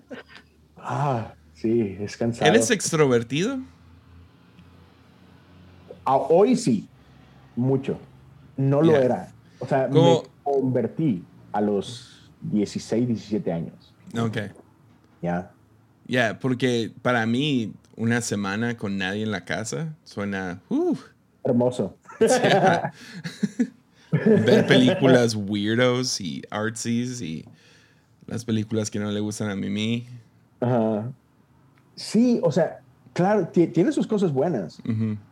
[0.77, 2.51] Ah, sí, es cansado.
[2.51, 3.61] ¿Eres extrovertido?
[6.05, 6.87] Ah, hoy sí,
[7.57, 7.99] mucho.
[8.59, 9.03] No lo Yeah.
[9.03, 9.33] era.
[9.59, 10.23] O sea, ¿Cómo?
[10.23, 13.95] me convertí a los 16, 17 años.
[14.21, 14.37] Ok.
[15.23, 15.51] Ya.
[16.07, 20.61] Ya, porque para mí una semana con nadie en la casa suena...
[20.69, 20.95] uh,
[21.45, 21.97] Hermoso.
[24.13, 27.45] ver películas weirdos y artsies y
[28.27, 30.07] las películas que no le gustan a Mimi.
[30.61, 31.11] Ajá.
[31.97, 32.81] Sí, o sea,
[33.13, 34.81] claro, ti- tiene sus cosas buenas,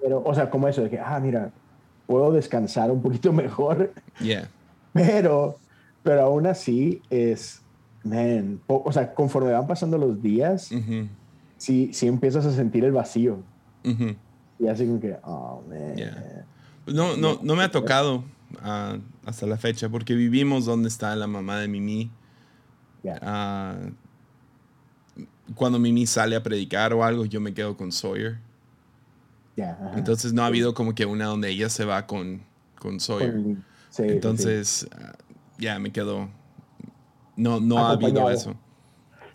[0.00, 1.50] pero, o sea, como eso de que, ah, mira,
[2.06, 3.92] puedo descansar un poquito mejor.
[4.20, 4.48] Yeah.
[4.92, 5.58] Pero,
[6.02, 7.62] pero aún así es,
[8.04, 10.70] man, o sea, conforme van pasando los días,
[11.56, 13.38] sí, sí empiezas a sentir el vacío.
[14.62, 15.96] Y así como que, oh, man.
[16.86, 18.24] No, no, no me ha tocado
[18.62, 22.12] uh, hasta la fecha porque vivimos donde está la mamá de Mimi.
[23.02, 23.90] Uh,
[25.56, 28.38] cuando Mimi sale a predicar o algo, yo me quedo con Sawyer.
[29.96, 32.42] Entonces no ha habido como que una donde ella se va con,
[32.78, 33.56] con Sawyer.
[33.98, 35.14] Entonces, ah,
[35.58, 36.28] ya me quedo.
[37.36, 38.54] No, no ha habido eso.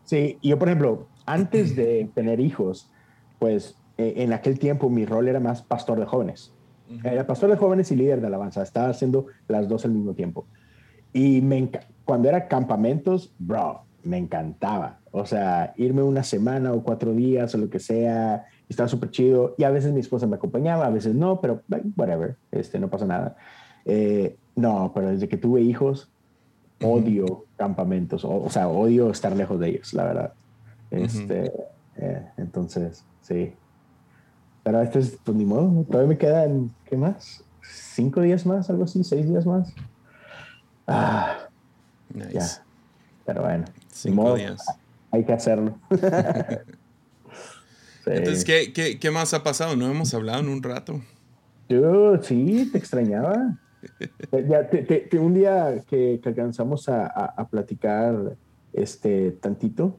[0.05, 2.89] Sí, yo por ejemplo, antes de tener hijos,
[3.39, 6.53] pues eh, en aquel tiempo mi rol era más pastor de jóvenes.
[7.03, 8.63] Era pastor de jóvenes y líder de alabanza.
[8.63, 10.45] Estaba haciendo las dos al mismo tiempo.
[11.11, 11.69] Y me,
[12.05, 14.99] cuando era campamentos, bro, me encantaba.
[15.11, 19.55] O sea, irme una semana o cuatro días o lo que sea, estaba súper chido.
[19.57, 21.61] Y a veces mi esposa me acompañaba, a veces no, pero
[21.97, 23.35] whatever, este, no pasa nada.
[23.85, 26.09] Eh, no, pero desde que tuve hijos,
[26.81, 30.33] odio campamentos, o, sea, odio estar lejos de ellos, la verdad.
[30.91, 31.51] Este,
[31.97, 33.53] eh, entonces, sí.
[34.67, 37.41] Pero este es, pues ni modo, todavía me quedan, ¿qué más?
[37.61, 38.69] ¿Cinco días más?
[38.69, 39.01] ¿Algo así?
[39.01, 39.73] ¿Seis días más?
[40.85, 41.47] Ah,
[42.33, 42.45] ya.
[43.25, 44.61] Pero bueno, Cinco días.
[45.09, 45.79] hay que hacerlo.
[48.05, 49.77] Entonces, ¿qué, ¿qué, qué, más ha pasado?
[49.77, 50.99] No hemos hablado en un rato.
[51.69, 53.57] Yo, sí, te extrañaba.
[54.49, 58.35] ya, te, un día que, que alcanzamos a, a, platicar
[58.73, 59.97] este, tantito,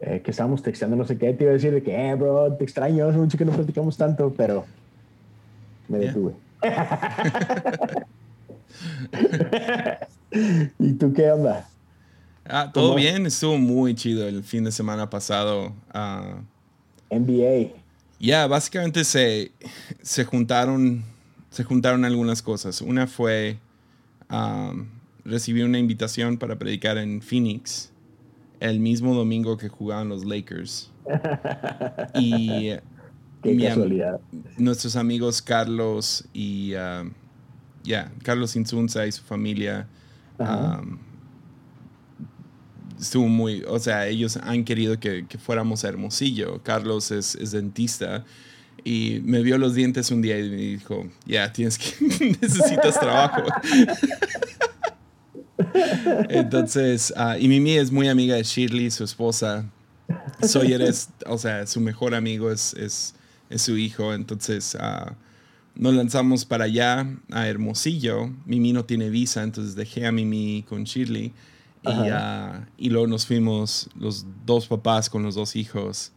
[0.00, 2.52] eh, que estábamos texteando no sé qué, te iba a decir de que, eh, bro,
[2.54, 4.64] te extraño, hace mucho que no platicamos tanto, pero
[5.88, 6.32] me detuve.
[10.78, 11.68] ¿Y tú qué onda?
[12.44, 15.72] Ah, todo bien, estuvo muy chido el fin de semana pasado.
[15.94, 17.74] Uh, NBA.
[18.18, 19.52] Ya, básicamente se,
[20.02, 21.04] se juntaron
[21.50, 22.80] se juntaron algunas cosas.
[22.80, 23.58] Una fue
[24.30, 24.86] um,
[25.24, 27.89] recibir una invitación para predicar en Phoenix
[28.60, 30.90] el mismo domingo que jugaban los Lakers.
[32.14, 32.72] y
[34.58, 37.10] nuestros amigos Carlos y um,
[37.82, 39.88] ya Carlos Insunza y su familia
[40.38, 40.98] um,
[43.00, 46.62] estuvo muy, o sea, ellos han querido que, fuéramos a Hermosillo.
[46.62, 48.24] Carlos es, es dentista
[48.84, 51.94] y me vio los dientes un día y me dijo, ya, tienes que,
[52.40, 53.44] necesitas trabajo.
[56.28, 59.64] Entonces, uh, y Mimi es muy amiga de Shirley, su esposa.
[60.42, 63.14] Soy eres, o sea, su mejor amigo es, es,
[63.48, 64.12] es su hijo.
[64.14, 65.12] Entonces, uh,
[65.74, 68.30] nos lanzamos para allá, a Hermosillo.
[68.46, 71.32] Mimi no tiene visa, entonces dejé a Mimi con Shirley.
[71.82, 76.12] Y, uh, y luego nos fuimos los dos papás con los dos hijos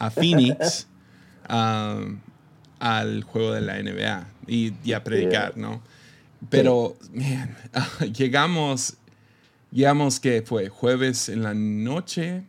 [0.00, 0.88] a Phoenix
[1.48, 5.80] al juego de la NBA y, a predicar, ¿no?
[6.48, 7.56] Pero, man,
[8.16, 8.96] llegamos,
[9.70, 12.44] llegamos que fue jueves en la noche,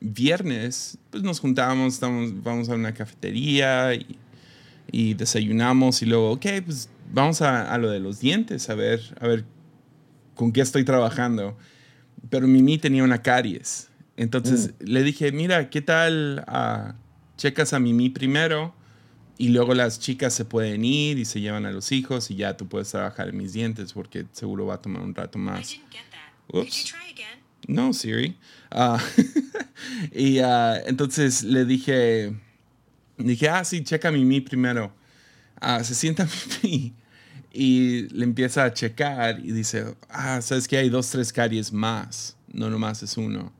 [0.00, 4.18] viernes, pues nos juntábamos, estamos, vamos a una cafetería y,
[4.90, 9.00] y, desayunamos y luego, ok, pues vamos a, a, lo de los dientes, a ver,
[9.20, 9.44] a ver
[10.34, 11.56] con qué estoy trabajando.
[12.30, 13.88] Pero Mimi tenía una caries.
[14.16, 14.84] Entonces mm.
[14.84, 16.44] le dije, mira, ¿qué tal?
[16.46, 16.94] a
[17.36, 18.74] checas a Mimi primero
[19.36, 22.56] y luego las chicas se pueden ir y se llevan a los hijos y ya
[22.56, 25.76] tú puedes trabajar en mis dientes porque seguro va a tomar un rato más.
[27.66, 28.36] No, Siri.
[28.70, 29.02] Ah,
[30.12, 32.34] y uh, entonces le dije,
[33.16, 34.92] dije, ah, sí, checa a Mimi primero.
[35.60, 36.28] Uh, se sienta
[36.62, 36.92] Mimi
[37.52, 42.36] y le empieza a checar y dice, ah, sabes que hay dos, tres caries más,
[42.52, 43.52] no nomás es uno.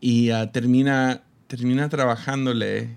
[0.00, 2.90] Y termina, termina trabajándole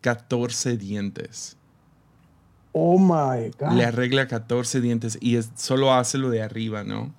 [0.00, 1.56] 14 dientes.
[2.72, 3.72] Oh my God.
[3.72, 7.12] Le arregla 14 dientes y es, solo hace lo de arriba, ¿no?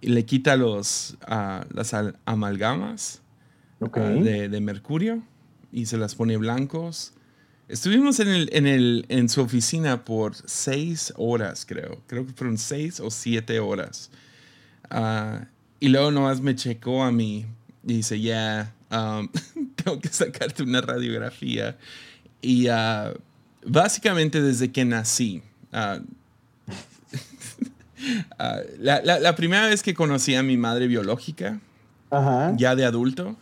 [0.00, 3.20] Y le quita los, las amalgamas
[3.78, 5.22] de, de, mercurio
[5.72, 7.12] y se las pone blancos.
[7.68, 12.02] Estuvimos en, el, en, el, en su oficina por seis horas, creo.
[12.06, 14.10] Creo que fueron seis o siete horas.
[14.88, 15.46] Ah,
[15.78, 17.46] y luego nomás me checó a mí
[17.84, 19.28] y dice, ya, Um,
[19.76, 21.78] tengo que sacarte una radiografía.
[22.42, 23.14] Y uh,
[23.64, 26.00] básicamente desde que nací, uh,
[28.38, 31.60] uh, la, primera vez que conocí a mi madre biológica,
[32.56, 33.36] ya de adulto,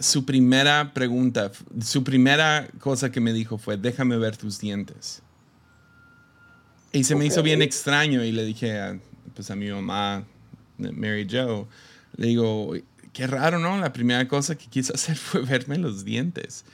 [0.00, 5.22] su primera pregunta, su primera cosa que me dijo fue, déjame ver tus dientes.
[6.92, 8.98] Y se me hizo bien extraño y le dije a,
[9.34, 10.24] pues a mi mamá,
[10.78, 11.66] Mary Joe,
[12.16, 12.72] le digo,
[13.12, 13.78] qué raro, ¿no?
[13.78, 16.64] La primera cosa que quiso hacer fue verme los dientes.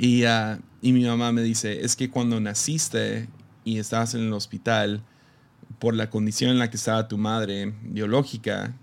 [0.00, 3.28] Y, uh, y mi mamá me dice, es que cuando naciste
[3.64, 5.02] y estabas en el hospital
[5.80, 8.74] por la condición en la que estaba tu madre biológica,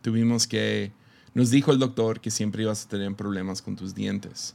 [0.00, 0.92] tuvimos que,
[1.34, 4.54] nos dijo el doctor que siempre ibas a tener problemas con tus dientes.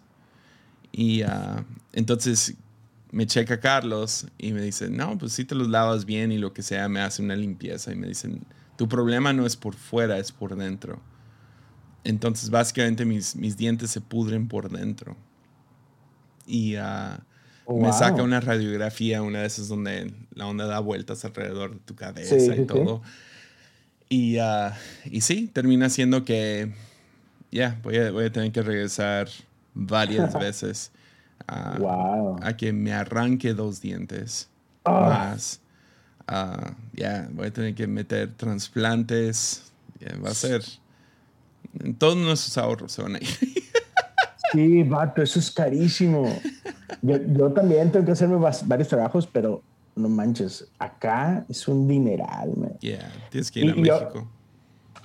[0.91, 2.55] Y ah, entonces
[3.11, 6.53] me checa Carlos y me dice, no, pues si te los lavas bien y lo
[6.53, 7.91] que sea, me hace una limpieza.
[7.91, 8.45] Y me dicen,
[8.77, 11.01] tu problema no es por fuera, es por dentro.
[12.05, 15.17] Entonces básicamente mis, mis dientes se pudren por dentro.
[16.47, 21.73] Y uh, me saca una radiografía, una de esas donde la onda da vueltas alrededor
[21.73, 23.01] de tu cabeza y todo.
[24.09, 24.71] Y, uh,
[25.05, 26.71] y sí, termina siendo que
[27.51, 29.27] ya voy, a, voy a tener que regresar
[29.73, 30.91] varias veces
[31.45, 34.49] a, que me arranque dos dientes
[34.85, 35.35] ah.
[35.35, 35.59] más.
[36.93, 39.71] ya, voy a tener que meter trasplantes.
[40.25, 40.63] va a ser.
[41.97, 43.27] Todos nuestros ahorros se van a ir.
[44.51, 46.25] Sí, vato, eso es carísimo.
[47.01, 49.61] Yo, yo, también tengo que hacerme varios trabajos, pero
[49.95, 52.77] no manches, acá es un dineral, man.
[52.79, 54.27] Yeah, tienes que ir a México.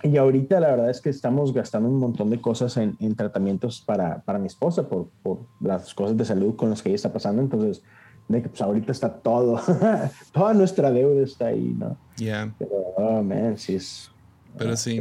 [0.03, 3.81] y ahorita la verdad es que estamos gastando un montón de cosas en, en tratamientos
[3.81, 7.13] para, para, mi esposa por, por, las cosas de salud con las que ella está
[7.13, 7.43] pasando.
[7.43, 7.83] Entonces,
[8.29, 9.61] de que pues ahorita está todo,
[10.33, 11.97] toda nuestra deuda está ahí, ¿no?
[12.17, 12.55] Yeah.
[12.59, 14.11] Pero, oh, man, sí es.
[14.57, 15.01] Pero sí.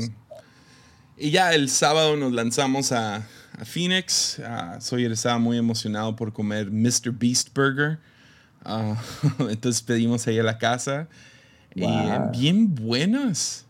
[1.18, 3.28] Y ya el sábado nos lanzamos a,
[3.62, 4.40] a Phoenix.
[4.40, 7.12] Uh, Soy estaba muy emocionado por comer Mr.
[7.12, 8.00] Beast Burger.
[8.66, 8.96] Uh,
[9.50, 11.08] entonces pedimos ahí a la casa.
[11.76, 11.86] Y
[12.38, 13.66] bien buenas.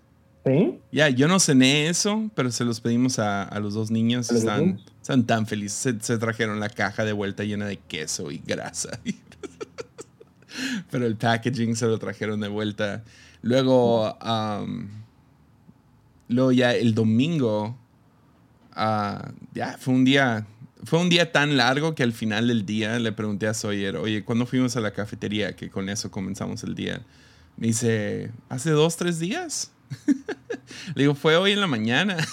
[0.45, 0.79] ¿Sí?
[0.91, 4.31] Ya, yo no cené eso, pero se los pedimos a, a los dos niños.
[4.31, 5.97] Están, están tan felices.
[6.01, 8.99] Se, trajeron la caja de vuelta llena de queso y grasa.
[10.89, 13.03] pero el packaging se lo trajeron de vuelta.
[13.43, 14.87] Luego, um,
[16.27, 17.77] luego ya el domingo
[18.73, 20.45] Ah, ya, fue un día,
[20.83, 24.23] fue un día tan largo que al final del día le pregunté a Sawyer, oye,
[24.23, 25.55] ¿cuándo fuimos a la cafetería?
[25.55, 27.01] Que con eso comenzamos el día.
[27.57, 29.71] Me dice, ¿hace dos, tres días?
[30.95, 32.17] le digo, fue hoy en la mañana.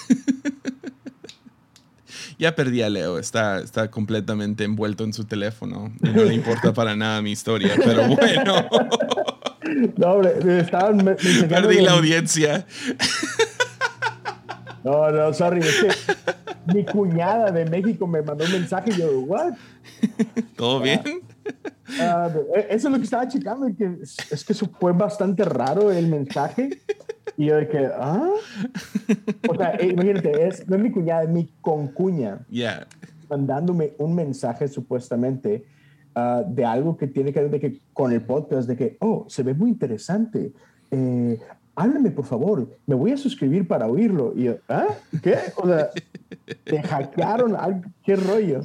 [2.39, 6.73] ya perdí a Leo, está, está completamente envuelto en su teléfono y no le importa
[6.73, 8.69] para nada mi historia, pero bueno.
[9.97, 11.17] no, hombre, estaban...
[11.49, 12.65] Perdí la audiencia.
[14.83, 16.13] No, no, sorry, es que
[16.73, 19.53] mi cuñada de México me mandó un mensaje y yo, ¿what?
[20.55, 21.01] ¿Todo bien?
[21.99, 26.07] Ah, e, eso es lo que estaba checando, que es que fue bastante raro el
[26.07, 26.69] mensaje.
[27.37, 28.29] Y yo de que, ¿ah?
[29.47, 32.45] O sea, eh, imagínate, es, no es mi cuñada, es mi concuña.
[32.49, 32.87] Yeah.
[33.29, 35.63] Mandándome un mensaje supuestamente
[36.15, 39.25] uh, de algo que tiene que ver de que, con el podcast, de que, oh,
[39.29, 40.51] se ve muy interesante.
[40.91, 41.39] Eh,
[41.79, 44.33] háblame por favor, me voy a suscribir para oírlo.
[44.35, 44.87] Y yo, ¿ah?
[45.23, 45.37] ¿Qué?
[45.55, 45.89] O sea,
[46.65, 47.55] te hackearon,
[48.03, 48.61] ¿qué rollo?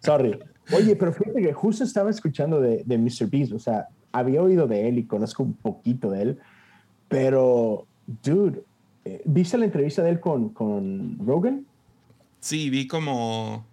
[0.00, 0.38] Sorry.
[0.76, 3.30] Oye, pero fíjate que justo estaba escuchando de, de Mr.
[3.30, 6.38] Beast, o sea, había oído de él y conozco un poquito de él,
[7.08, 7.86] pero,
[8.22, 8.62] dude,
[9.06, 11.64] eh, ¿viste la entrevista de él con, con Rogan?
[12.40, 13.64] Sí, vi como...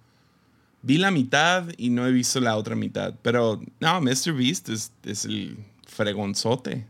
[0.84, 4.34] Vi la mitad y no he visto la otra mitad, pero no, Mr.
[4.38, 6.86] Beast es, es el fregonzote.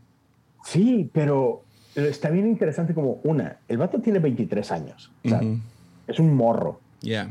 [0.66, 1.62] Sí, pero
[1.94, 5.40] está bien interesante como una, el vato tiene 23 años, o sea,
[6.08, 6.80] es un morro.
[7.00, 7.30] Yeah.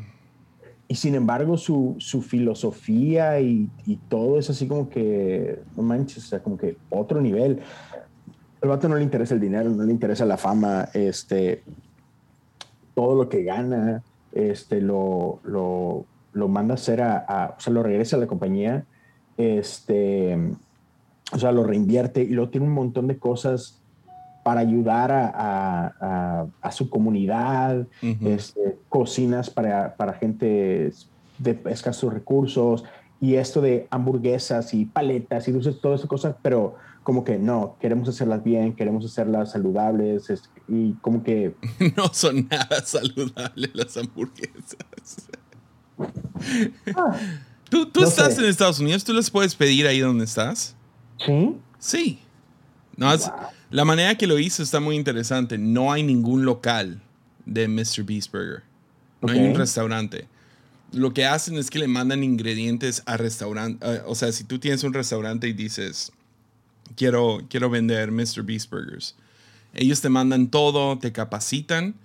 [0.88, 6.24] Y sin embargo, su, su filosofía y, y, todo es así como que, no manches,
[6.26, 7.60] o sea, como que otro nivel.
[8.62, 11.62] El vato no le interesa el dinero, no le interesa la fama, este,
[12.94, 17.74] todo lo que gana, este, lo, lo, lo manda a hacer a, a, o sea,
[17.74, 18.86] lo regresa a la compañía,
[19.36, 20.38] este,
[21.32, 23.82] o sea, lo reinvierte y luego tiene un montón de cosas
[24.44, 27.88] para ayudar a, a, su comunidad,
[28.22, 30.92] este, cocinas para, para, gente
[31.40, 32.84] de escasos recursos
[33.20, 37.76] y esto de hamburguesas y paletas y dulces, todas esas cosas, pero como que no,
[37.80, 40.32] queremos hacerlas bien, queremos hacerlas saludables
[40.68, 41.56] y como que...
[41.98, 44.78] No son nada saludables las hamburguesas.
[46.96, 47.18] Ah,
[47.70, 50.76] tú tú estás en Estados Unidos, tú las puedes pedir ahí donde estás.
[51.20, 51.56] Sí.
[51.80, 52.20] Sí.
[52.98, 53.14] No,
[53.72, 55.58] La manera que lo hizo está muy interesante.
[55.58, 57.02] No hay ningún local
[57.46, 58.04] de Mr.
[58.04, 58.64] Beast Burger.
[59.22, 60.28] No hay un restaurante.
[60.92, 63.86] Lo que hacen es que le mandan ingredientes a restaurante.
[63.86, 66.12] Eh, o sea, si tú tienes un restaurante y dices,
[66.96, 68.44] quiero, quiero vender Mr.
[68.44, 69.16] Beast Burgers,
[69.74, 71.96] ellos te mandan todo, te capacitan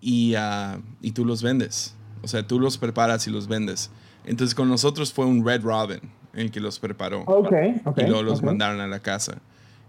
[0.00, 1.94] y, uh, y tú los vendes.
[2.22, 3.90] O sea, tú los preparas y los vendes.
[4.26, 6.00] Entonces con nosotros fue un Red Robin
[6.34, 7.22] el que los preparó.
[7.26, 9.38] Okay, okay, y luego los mandaron a la casa.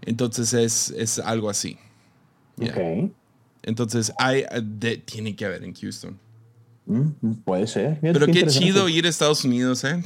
[0.02, 1.78] Entonces es, es algo así.
[2.60, 3.12] Okay.
[3.62, 6.18] Entonces hay, de, tiene que haber en Houston.
[6.86, 7.98] Mm, puede ser.
[8.00, 10.02] Pero qué, chido ir a Estados Unidos, ¿eh?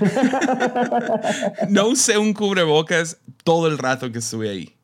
[1.68, 4.74] no usé un cubrebocas todo el rato que estuve ahí.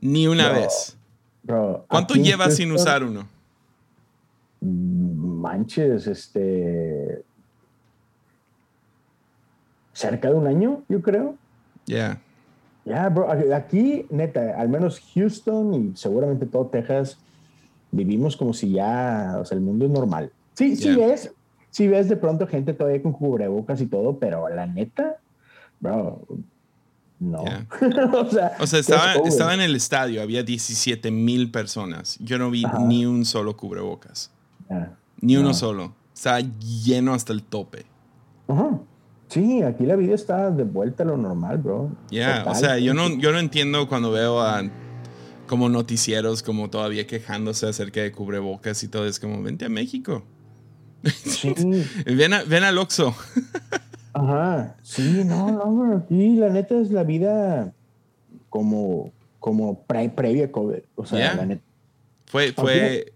[0.00, 0.96] Ni una vez.
[1.88, 3.26] ¿Cuánto llevas sin usar uno?
[4.60, 7.22] Manches, este.
[9.96, 11.36] Cerca de un año, yo creo.
[11.86, 12.20] Ya.
[12.84, 13.28] Ya, bro.
[13.54, 17.16] Aquí, neta, al menos Houston y seguramente todo Texas,
[17.90, 20.30] vivimos como si ya, o sea, el mundo es normal.
[20.52, 21.32] Sí, sí ves,
[21.70, 25.16] sí ves de pronto gente todavía con cubrebocas y todo, pero la neta,
[25.80, 26.26] bro,
[27.18, 27.42] no.
[28.60, 32.18] o sea, estaba, en el estadio, había 17 mil personas.
[32.20, 34.30] Yo no vi ni un solo cubrebocas.
[35.22, 35.94] Ni uno solo.
[36.14, 37.86] Estaba lleno hasta el tope.
[38.46, 38.78] Ajá.
[39.28, 41.90] Sí, aquí la vida está de vuelta a lo normal, bro.
[42.10, 44.62] Ya, o sea, yo no, yo no entiendo cuando veo a
[45.46, 49.06] como noticieros como todavía quejándose acerca de cubrebocas y todo.
[49.06, 50.24] Es como, vente a México.
[51.04, 51.54] Sí.
[52.06, 53.14] ven, a, ven al Oxxo.
[54.12, 57.74] Ajá, sí, no, no, aquí la neta es la vida
[58.48, 60.78] como, como previa COVID.
[60.94, 61.62] O sea, la neta.
[62.24, 63.12] Fue, fue,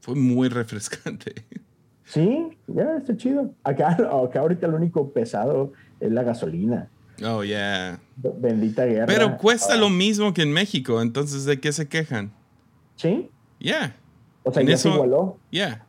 [0.00, 1.34] fue muy refrescante.
[2.08, 3.54] Sí, ya está chido.
[3.62, 3.90] Acá,
[4.24, 6.90] acá ahorita lo único pesado es la gasolina.
[7.24, 8.00] Oh, yeah.
[8.16, 9.06] Bendita guerra.
[9.06, 12.32] Pero cuesta lo mismo que en México, entonces ¿de qué se quejan?
[12.96, 13.28] Sí.
[13.58, 13.96] Yeah.
[14.44, 15.36] O sea, ya se igualó.
[15.50, 15.84] Yeah.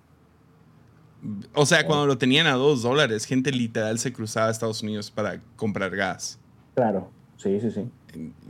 [1.53, 5.11] O sea, cuando lo tenían a dos dólares, gente literal se cruzaba a Estados Unidos
[5.11, 6.39] para comprar gas.
[6.76, 7.89] Claro, sí, sí, sí.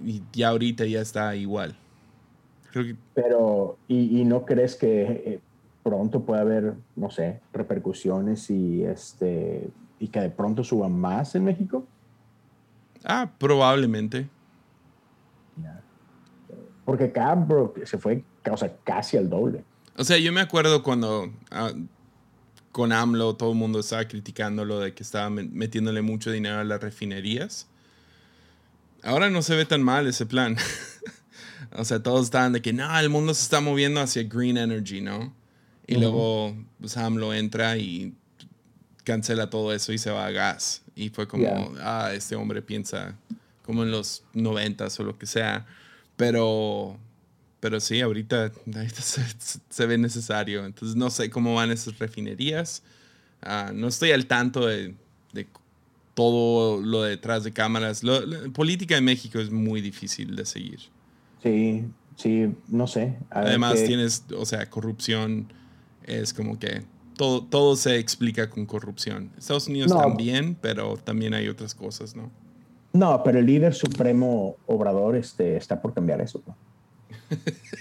[0.05, 1.75] Y ya ahorita ya está igual.
[3.13, 5.39] Pero, ¿y, no crees que eh,
[5.89, 9.67] pronto puede haber, no sé, repercusiones y, este,
[9.99, 11.87] y que de pronto suban más en México?
[13.03, 14.29] Ah, probablemente.
[16.85, 17.37] Porque acá,
[17.85, 19.63] se fue o sea, casi al doble.
[19.97, 21.71] O sea, yo me acuerdo cuando ah,
[22.71, 26.63] con AMLO todo el mundo estaba criticando lo de que estaba metiéndole mucho dinero a
[26.63, 27.67] las refinerías.
[29.01, 30.55] Ahora no se ve tan mal ese plan.
[31.71, 35.01] o sea, todos estaban de que no, el mundo se está moviendo hacia green energy,
[35.01, 35.33] ¿no?
[35.89, 38.13] Y luego pues, AMLO entra y
[39.03, 40.83] cancela todo eso y se va a gas.
[40.95, 43.15] Y fue como, ah, este hombre piensa
[43.63, 45.65] como en los noventas o lo que sea.
[46.15, 46.95] Pero,
[47.59, 48.51] pero sí, ahorita,
[49.69, 50.63] se, ve necesario.
[50.63, 52.83] Entonces no sé cómo van esas refinerías.
[53.41, 54.93] Ah, no estoy al tanto de,
[56.13, 58.03] todo lo detrás de cámaras.
[58.03, 58.21] la
[58.53, 60.81] política de México es muy difícil de seguir.
[61.41, 61.85] Sí,
[62.15, 63.17] sí, no sé.
[63.31, 65.47] Además tienes, o sea, corrupción
[66.03, 66.83] es como que
[67.15, 69.31] todo, todo se explica con corrupción.
[69.37, 72.31] Estados Unidos también, pero también hay otras cosas, ¿no?
[72.93, 76.41] No, pero el líder supremo Obrador este, está por cambiar eso.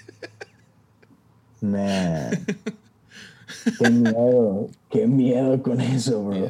[3.79, 6.49] Qué miedo, qué miedo con eso, bro.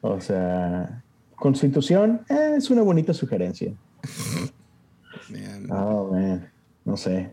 [0.00, 1.02] O sea,
[1.36, 3.74] constitución eh, es una bonita sugerencia.
[5.30, 5.70] man.
[5.70, 6.50] Oh, man.
[6.84, 7.32] No sé.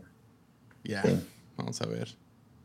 [0.84, 1.04] Ya,
[1.56, 2.10] vamos a ver.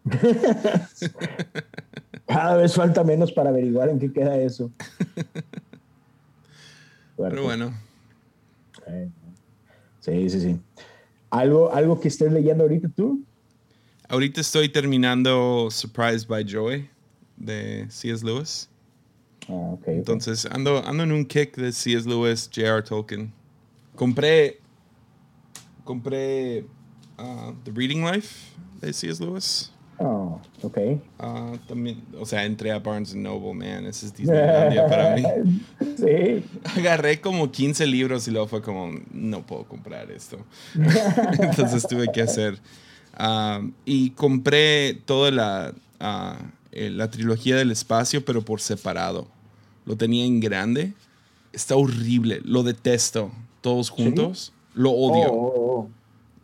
[2.27, 4.71] Cada vez falta menos para averiguar en qué queda eso.
[7.17, 7.75] Pero bueno.
[10.01, 10.61] Sí, sí, sí.
[11.31, 13.23] ¿Algo, ¿Algo que estés leyendo ahorita tú?
[14.09, 16.89] Ahorita estoy terminando Surprised by Joy
[17.37, 18.25] de C.S.
[18.25, 18.69] Lewis.
[19.49, 22.09] Ah, okay, Entonces ando, ando en un kick de C.S.
[22.09, 22.83] Lewis, J.R.
[22.83, 23.33] Tolkien.
[23.95, 24.61] Compré.
[25.85, 26.65] Compré
[27.19, 29.23] uh, The Reading Life de C.S.
[29.23, 29.73] Lewis.
[30.01, 30.79] Oh, ok.
[31.19, 33.85] Uh, también, o sea, entré a Barnes Noble, man.
[33.87, 35.23] Ese es Disneylandia para mí.
[35.99, 36.45] Sí.
[36.77, 40.39] Agarré como 15 libros y luego fue como, no puedo comprar esto.
[41.41, 42.61] Entonces tuve que hacer.
[43.19, 49.27] Uh, y compré toda la, uh, la trilogía del espacio, pero por separado.
[49.87, 50.93] Lo tenía en grande.
[51.53, 52.41] Está horrible.
[52.45, 53.33] Lo detesto.
[53.61, 54.53] Todos juntos.
[54.75, 55.33] Lo odio.
[55.33, 55.91] Oh, oh,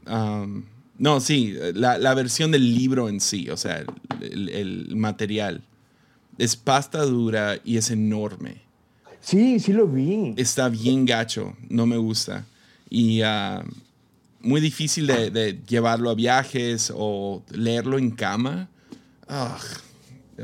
[0.08, 0.42] oh.
[0.42, 0.64] Um,
[0.98, 3.84] no, sí, la, la, versión del libro en sí, o sea,
[4.20, 5.62] el, el, material.
[6.38, 8.62] Es pasta dura y es enorme.
[9.20, 10.34] Sí, sí lo vi.
[10.36, 12.46] Está bien gacho, no me gusta.
[12.90, 13.64] Y uh,
[14.40, 18.68] muy difícil de, de, llevarlo a viajes o leerlo en cama.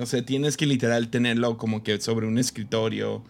[0.01, 3.23] O sea, tienes que literal tenerlo como que sobre un escritorio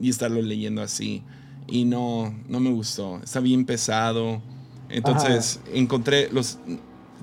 [0.00, 1.22] y estarlo leyendo así.
[1.68, 3.20] Y no, no me gustó.
[3.22, 4.42] Está bien pesado
[4.88, 6.58] entonces encontré, los,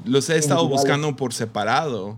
[0.05, 2.18] los he estado buscando por separado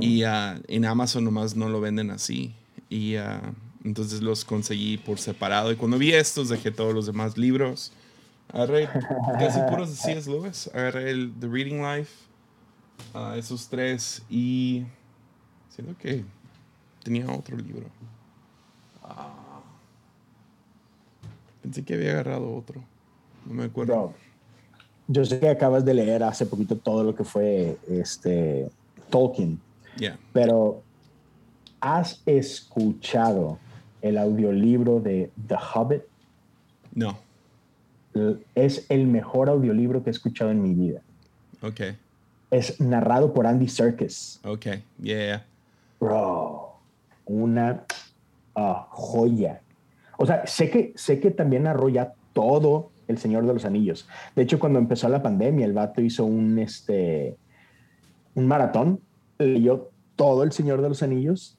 [0.00, 2.54] y uh, en Amazon nomás no lo venden así.
[2.88, 3.40] Y uh,
[3.84, 5.72] entonces los conseguí por separado.
[5.72, 7.92] Y cuando vi estos, dejé todos los demás libros.
[8.52, 8.88] Agarré
[9.38, 10.30] casi puros de C.S.
[10.30, 10.70] Lewis.
[10.72, 12.12] Agarré el The Reading Life,
[13.14, 14.84] uh, esos tres y
[15.68, 16.24] siento que
[17.02, 17.86] tenía otro libro.
[21.62, 22.82] Pensé que había agarrado otro.
[23.46, 24.14] No me acuerdo.
[25.12, 28.70] Yo sé que acabas de leer hace poquito todo lo que fue este
[29.10, 29.60] Tolkien,
[29.98, 30.18] Yeah.
[30.32, 30.82] pero
[31.80, 33.58] ¿has escuchado
[34.00, 36.02] el audiolibro de The Hobbit?
[36.94, 37.18] No.
[38.54, 41.02] Es el mejor audiolibro que he escuchado en mi vida.
[41.60, 41.80] Ok.
[42.50, 44.40] Es narrado por Andy Serkis.
[44.44, 44.66] Ok.
[45.02, 45.44] Yeah.
[46.00, 46.72] Bro,
[47.26, 47.84] una
[48.54, 49.60] ah, joya.
[50.16, 54.08] O sea, sé que, sé que también narró ya todo El Señor de los Anillos.
[54.34, 57.36] De hecho, cuando empezó la pandemia, el vato hizo un, este,
[58.34, 59.00] un maratón,
[59.38, 61.58] leyó todo El Señor de los Anillos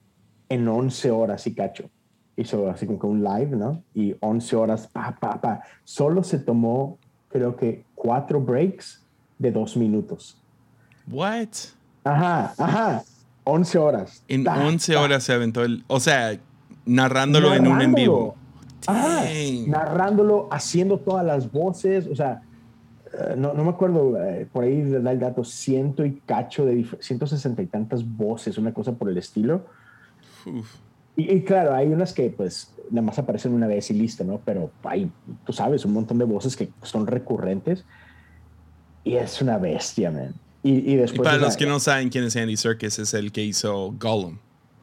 [0.49, 1.89] en 11 horas y cacho.
[2.35, 3.83] Hizo así como que un live, ¿no?
[3.93, 5.61] Y 11 horas, pa, pa, pa.
[5.83, 6.97] Solo se tomó,
[7.29, 9.05] creo que, cuatro breaks
[9.37, 10.37] de dos minutos.
[11.07, 11.49] What?
[12.03, 13.03] Ajá, ajá.
[13.45, 14.23] 11 horas.
[14.27, 15.01] En Ta, 11 ta.
[15.01, 15.83] horas se aventó el.
[15.87, 16.37] O sea,
[16.85, 18.35] narrándolo en un en vivo.
[18.87, 19.23] Ajá,
[19.67, 22.41] narrándolo, haciendo todas las voces, o sea,
[23.13, 26.77] eh, no, no me acuerdo, eh, por ahí da el dato, ciento y cacho de
[26.79, 29.65] dif- 160 y tantas voces, una cosa por el estilo.
[30.45, 30.75] Uf.
[31.15, 34.39] Y, y claro, hay unas que pues nada más aparecen una vez y listo, ¿no?
[34.43, 35.11] Pero hay,
[35.45, 37.85] tú sabes, un montón de voces que son recurrentes
[39.03, 40.33] y es una bestia, man.
[40.63, 41.21] Y, y Y después...
[41.21, 43.91] para o sea, los que no saben quién es Andy Serkis, es el que hizo
[43.99, 44.37] Gollum.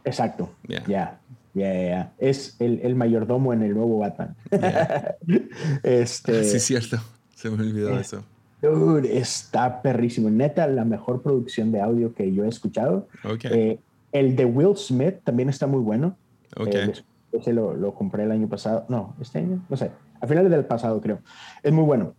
[0.05, 0.85] Exacto, Yeah.
[0.87, 1.21] ya,
[1.55, 2.13] ya, ya, ya.
[2.19, 4.37] Es el, el mayordomo en el nuevo Batman.
[4.51, 5.17] Yeah.
[5.83, 6.99] este, sí, es cierto.
[7.35, 8.25] Se me olvidó eso.
[8.63, 10.29] Dude, está perrísimo.
[10.31, 13.09] Neta, la mejor producción de audio que yo he escuchado.
[13.25, 13.47] Ok.
[13.47, 13.79] Eh,
[14.13, 16.17] el de Will Smith también está muy bueno.
[16.57, 16.75] Ok.
[16.75, 16.93] Eh,
[17.33, 18.85] ese lo, lo compré el año pasado.
[18.89, 19.91] No, este año, no sé.
[20.21, 21.21] A finales del pasado, creo.
[21.63, 22.15] Es muy bueno.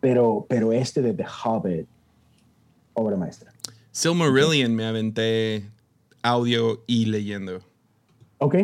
[0.00, 1.86] Pero, pero este de The Hobbit,
[2.94, 3.52] obra maestra.
[3.92, 5.70] Silmarillion me aventé
[6.22, 7.60] audio y leyendo.
[8.44, 8.56] Ok.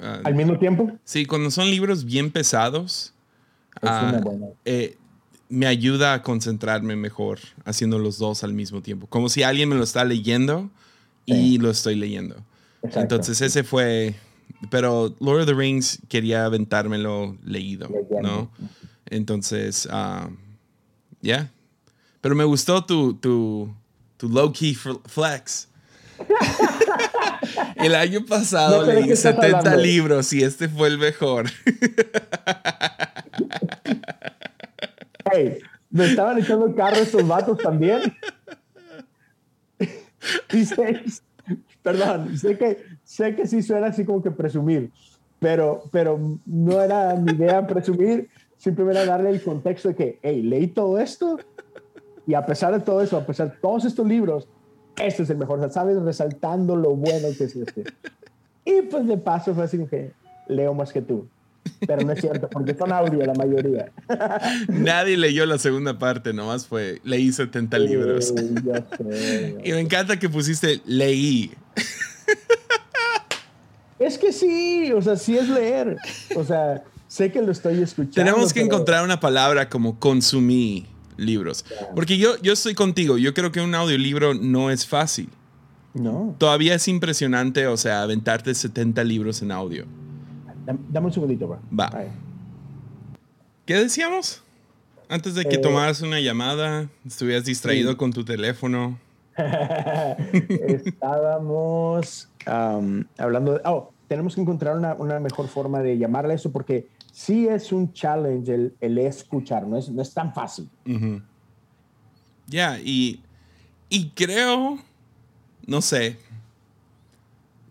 [0.00, 3.12] Ah, Al mismo tiempo, sí, cuando son libros bien pesados,
[3.82, 4.20] es ah,
[4.64, 4.96] eh,
[5.48, 9.06] me ayuda a concentrarme mejor haciendo los dos al mismo tiempo.
[9.06, 10.70] Como si alguien me lo está leyendo
[11.26, 12.36] y lo estoy leyendo.
[12.82, 13.00] Exacto.
[13.00, 14.14] Entonces ese fue...
[14.70, 18.20] Pero Lord of the Rings quería aventármelo leído, Leyendo.
[18.22, 18.50] ¿no?
[19.06, 20.30] Entonces, ah,
[21.20, 21.50] ya.
[22.20, 23.72] Pero me gustó tu, tu,
[24.16, 25.68] tu low-key fl- flex.
[27.76, 29.82] el año pasado No leí qué estás 70 hablando.
[29.82, 31.46] libros y este fue el mejor.
[35.30, 35.58] Hey,
[35.90, 38.00] me estaban echando el carro estos vatos también.
[40.52, 41.02] Y sé-
[41.82, 44.90] perdón, sé que, sé que sí suena así como que presumir,
[45.38, 50.42] pero, pero no era mi idea presumir, simplemente era darle el contexto de que, hey,
[50.42, 51.38] leí todo esto
[52.26, 54.48] y a pesar de todo eso, a pesar de todos estos libros,
[55.00, 57.84] este es el mejor, sabes, resaltando lo bueno que es este.
[58.64, 60.12] Y pues de paso fue así que
[60.48, 61.26] leo más que tú,
[61.86, 63.90] pero no es cierto, porque son audio la mayoría.
[64.68, 68.26] Nadie leyó la segunda parte, nomás fue, leí 70 libros.
[68.36, 68.72] Sí, yo
[69.12, 69.56] sé.
[69.64, 71.52] Y me encanta que pusiste leí.
[73.98, 75.96] Es que sí, o sea, sí es leer.
[76.36, 78.14] O sea, sé que lo estoy escuchando.
[78.30, 80.86] Tenemos que pero- encontrar una palabra como consumí
[81.18, 81.64] libros.
[81.94, 85.28] Porque yo, yo estoy contigo, yo creo que un audiolibro no es fácil.
[85.94, 89.84] No, Todavía es impresionante, o sea, aventarte 70 libros en audio.
[90.64, 91.58] dame, un segundito, bro.
[91.78, 91.90] Va.
[93.66, 94.42] ¿Qué decíamos?
[95.08, 97.96] Antes de que Eh, tomaras una llamada, estuvieras distraído sí.
[97.96, 98.98] con tu teléfono.
[100.66, 103.60] Estábamos am, hablando de...
[103.64, 106.86] Oh, tenemos que encontrar una, una mejor forma de llamarle eso porque
[107.18, 110.70] sí es un challenge el, el escuchar, no es, no es tan fácil.
[112.46, 113.24] Ya, y,
[113.88, 114.78] y creo,
[115.66, 116.16] no sé,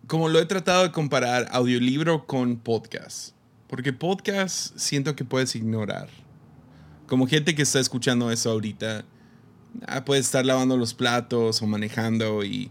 [0.06, 3.36] como lo he tratado de comparar audiolibro con podcast,
[3.70, 6.10] porque podcast siento que puedes ignorar.
[7.08, 9.06] Como gente que está escuchando eso ahorita,
[9.88, 12.70] ah, puede estar lavando los platos o manejando y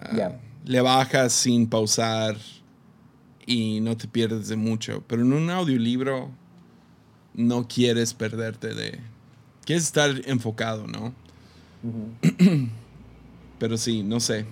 [0.00, 0.32] ah,
[0.64, 2.36] le bajas sin pausar
[3.48, 5.02] y no te pierdes de mucho.
[5.08, 6.28] Pero en un audiolibro
[7.34, 8.98] no quieres perderte de...
[9.64, 11.12] Quieres estar enfocado, ¿no?
[13.58, 14.44] Pero sí, no sé.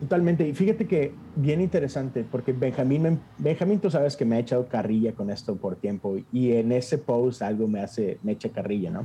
[0.00, 0.48] Totalmente.
[0.48, 4.66] Y fíjate que bien interesante, porque Benjamín, me- Benjamín, tú sabes que me ha echado
[4.66, 8.90] carrilla con esto por tiempo y en ese post algo me hace, me echa carrilla,
[8.90, 9.00] ¿no?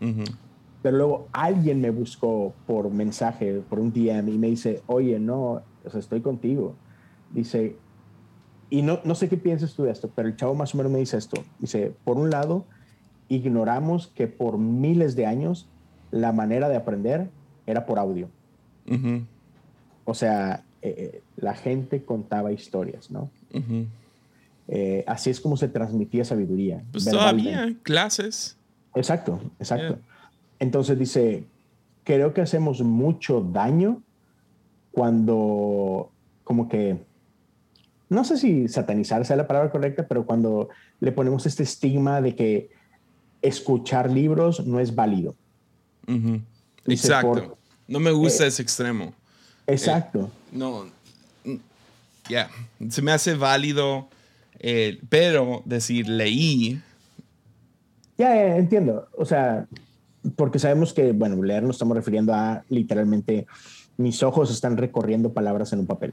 [0.00, 0.24] Ujú.
[0.80, 5.62] Pero luego alguien me buscó por mensaje, por un DM y me dice, oye, no,
[5.84, 6.78] o sea, estoy contigo.
[7.32, 7.76] Dice,
[8.70, 10.92] y no, no sé qué piensas tú de esto, pero el chavo más o menos
[10.92, 11.42] me dice esto.
[11.58, 12.64] Dice, por un lado,
[13.28, 15.68] ignoramos que por miles de años
[16.10, 17.30] la manera de aprender
[17.66, 18.28] era por audio.
[20.04, 23.30] O sea, eh, eh, la gente contaba historias, ¿no?
[24.68, 26.82] Eh, así es como se transmitía sabiduría.
[26.92, 28.56] Pues todavía, clases.
[28.94, 29.98] Exacto, exacto.
[30.58, 31.44] Entonces dice,
[32.04, 34.02] creo que hacemos mucho daño
[34.92, 36.10] cuando
[36.44, 36.96] como que,
[38.08, 40.68] no sé si satanizar sea la palabra correcta, pero cuando
[41.00, 42.70] le ponemos este estigma de que
[43.42, 45.34] escuchar libros no es válido.
[46.86, 47.58] Exacto.
[47.86, 49.12] no me gusta eh, ese extremo.
[49.66, 50.30] Exacto.
[50.52, 50.86] Eh, no,
[52.28, 52.50] ya,
[52.88, 54.08] se me hace válido,
[54.58, 56.80] eh, pero decir leí.
[58.18, 59.08] Ya, entiendo.
[59.16, 59.66] O sea,
[60.36, 63.46] porque sabemos que, bueno, leer nos estamos refiriendo a literalmente
[63.96, 66.12] mis ojos están recorriendo palabras en un papel.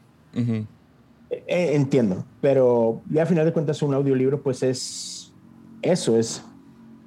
[1.29, 5.33] Entiendo, pero ya a final de cuentas un audiolibro pues es
[5.81, 6.43] eso, es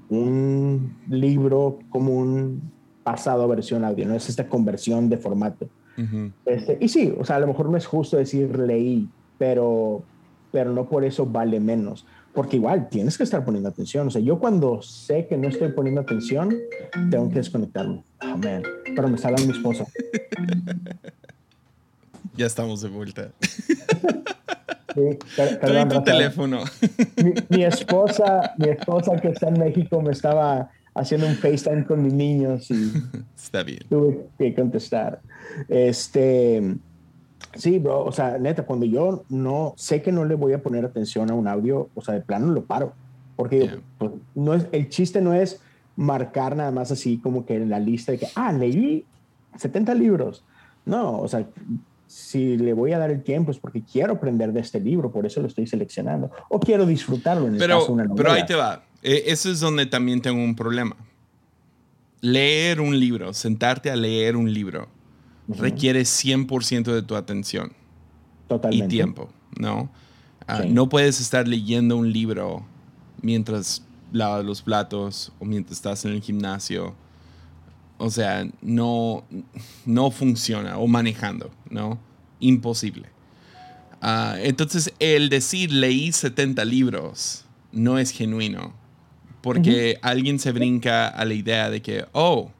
[0.08, 5.68] un libro como un pasado versión audio, no es esta conversión de formato.
[6.44, 9.08] este, y sí, o sea, a lo mejor no es justo decir leí,
[9.38, 10.02] pero,
[10.52, 14.06] pero no por eso vale menos, porque igual tienes que estar poniendo atención.
[14.06, 16.54] O sea, yo cuando sé que no estoy poniendo atención,
[17.10, 18.04] tengo que desconectarme.
[18.22, 18.62] Oh, man.
[18.84, 19.86] Pero me está hablando mi esposa.
[22.36, 23.32] Ya estamos de vuelta.
[24.94, 25.18] Sí,
[25.60, 26.60] perdón, tu teléfono.
[27.50, 32.12] Mi, esposa, mi esposa que está en México me estaba haciendo un FaceTime con mis
[32.12, 32.92] niños y
[33.36, 33.80] está bien.
[33.88, 35.20] tuve que contestar.
[35.68, 36.76] Este,
[37.54, 40.84] sí, bro, o sea, neta, cuando yo no sé que no le voy a poner
[40.84, 42.94] atención a un audio, o sea, de plano lo paro,
[43.36, 45.60] porque pues, no es, el chiste no es
[45.96, 49.04] marcar nada más así como que en la lista de que, ah, leí
[49.56, 50.44] 70 libros.
[50.84, 51.46] No, o sea,
[52.08, 55.26] si le voy a dar el tiempo es porque quiero aprender de este libro, por
[55.26, 58.82] eso lo estoy seleccionando, o quiero disfrutarlo en pero, caso una Pero ahí te va,
[59.02, 60.96] e, eso es donde también tengo un problema.
[62.22, 64.88] Leer un libro, sentarte a leer un libro,
[65.46, 67.72] requiere 100% de tu atención
[68.48, 68.86] Totalmente.
[68.86, 69.28] y tiempo,
[69.58, 69.90] ¿no?
[70.46, 72.64] Ah, no puedes estar leyendo un libro
[73.20, 73.82] mientras
[74.12, 76.94] lavas los platos o mientras estás en el gimnasio
[77.98, 79.24] o sea, no,
[79.84, 81.98] no funciona, o manejando, ¿no?
[82.40, 83.08] Imposible.
[84.00, 88.72] Ah, entonces, el decir leí 70 libros no es genuino,
[89.42, 92.52] porque alguien se brinca a la idea de que, oh,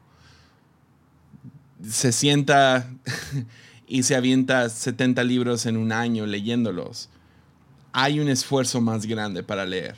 [1.89, 2.91] se sienta
[3.86, 7.09] y se avienta 70 libros en un año leyéndolos.
[7.93, 9.95] Hay un esfuerzo más grande para leer.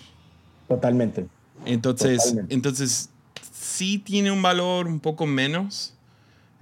[0.68, 1.26] Totalmente.
[1.64, 3.10] Entonces, entonces
[3.60, 5.94] sí tiene un valor un poco menos.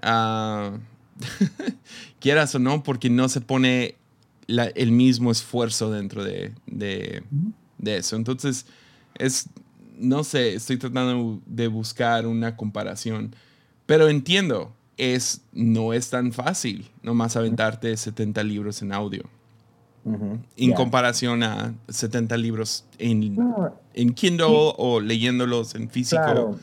[0.03, 0.73] Ah,
[2.21, 3.97] quieras o no, porque no se pone
[4.47, 7.23] el mismo esfuerzo dentro de, de,
[7.85, 8.17] eso.
[8.17, 8.67] Entonces,
[9.17, 9.49] es,
[9.99, 13.35] no sé, estoy tratando de buscar una comparación,
[13.87, 19.25] pero entiendo, es, no es tan fácil nomás aventarte 70 libros en audio.
[20.57, 23.37] En comparación a 70 libros en,
[23.93, 26.59] en Kindle o leyéndolos en físico.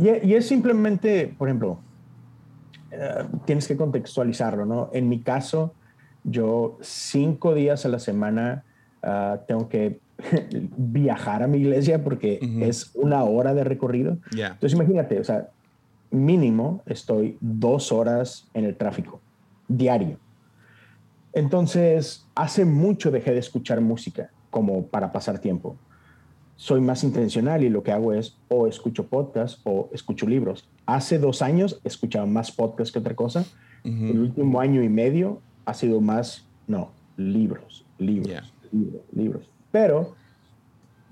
[0.00, 1.80] Y, es simplemente, por ejemplo,
[2.92, 4.90] eh, tienes que contextualizarlo, ¿no?
[4.92, 5.74] En mi caso,
[6.22, 8.64] yo cinco días a la semana
[9.02, 10.00] ah, tengo que
[10.76, 14.18] viajar a mi iglesia porque es una hora de recorrido.
[14.32, 15.48] Entonces imagínate, o sea,
[16.10, 19.20] mínimo estoy dos horas en el tráfico
[19.66, 20.18] diario.
[21.32, 25.76] Entonces, hace mucho dejé de escuchar música como para pasar tiempo
[26.58, 30.68] soy más intencional y lo que hago es o escucho podcast o escucho libros.
[30.86, 33.46] Hace dos años escuchaba más podcast que otra cosa.
[33.84, 39.50] El último año y medio ha sido más, no, libros, libros, libros, libros.
[39.70, 40.16] Pero,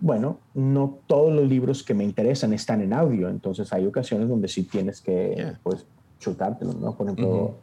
[0.00, 3.28] bueno, no todos los libros que me interesan están en audio.
[3.28, 5.86] Entonces hay ocasiones donde sí tienes que, pues,
[6.18, 6.96] chutártelo, ¿no?
[6.96, 7.54] Por ejemplo,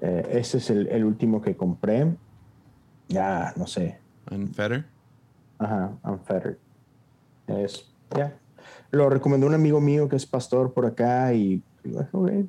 [0.00, 2.06] eh, ese es el, el, último que compré.
[3.08, 3.98] Ya, no sé.
[4.30, 4.84] Unfettered.
[5.58, 6.65] Ajá, Unfettered.
[7.48, 8.36] Es, ya.
[8.90, 11.62] Lo recomendó un amigo mío que es pastor por acá y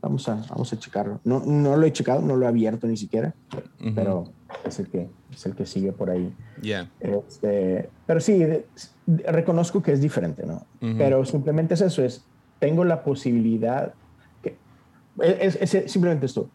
[0.02, 1.20] vamos, a, vamos a checarlo.
[1.24, 3.34] No, no lo he checado, no lo he abierto ni siquiera,
[3.96, 4.26] pero
[4.66, 6.34] es el, que, es el que sigue por ahí.
[6.62, 6.90] Yeah.
[7.00, 8.46] Este, pero sí,
[9.06, 10.66] reconozco que es diferente, ¿no?
[10.80, 12.26] Pero simplemente es eso, es,
[12.60, 13.94] tengo la posibilidad,
[14.42, 14.58] que,
[15.22, 16.50] es, es simplemente esto,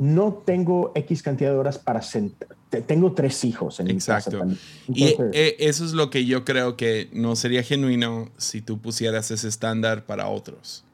[0.00, 2.48] no tengo X cantidad de horas para sentar.
[2.86, 4.42] Tengo tres hijos en Exacto.
[4.46, 8.62] Mi casa y eh, eso es lo que yo creo que no sería genuino si
[8.62, 10.84] tú pusieras ese estándar para otros.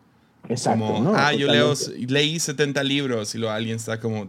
[0.49, 0.87] Exacto.
[0.87, 1.75] Como, ah, yo leo,
[2.09, 4.29] leí 70 libros y luego alguien está como,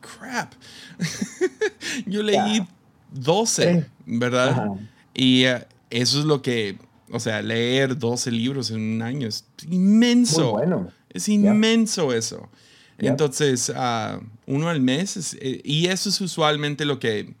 [0.00, 0.52] crap.
[2.06, 2.66] yo leí
[3.12, 4.66] 12, ¿verdad?
[5.14, 6.76] Y eh, eso es lo que,
[7.10, 10.50] o sea, leer 12 libros en un año es inmenso.
[10.50, 10.92] bueno.
[11.08, 12.50] Es inmenso eso.
[12.98, 17.34] Entonces, uh, uno al mes, eh, y eso es usualmente lo que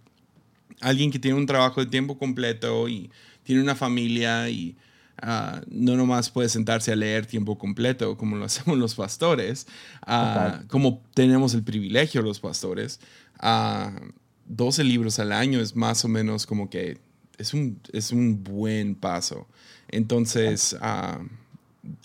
[0.80, 3.10] alguien que tiene un trabajo de tiempo completo y
[3.42, 4.76] tiene una familia y
[5.20, 9.66] ah, no nomás puede sentarse a leer tiempo completo como lo hacemos los pastores,
[10.06, 13.00] uh, como tenemos el privilegio los pastores.
[14.50, 16.98] 12 libros al año es más o menos como que
[17.36, 19.46] es un, es un buen paso.
[19.88, 20.76] Entonces...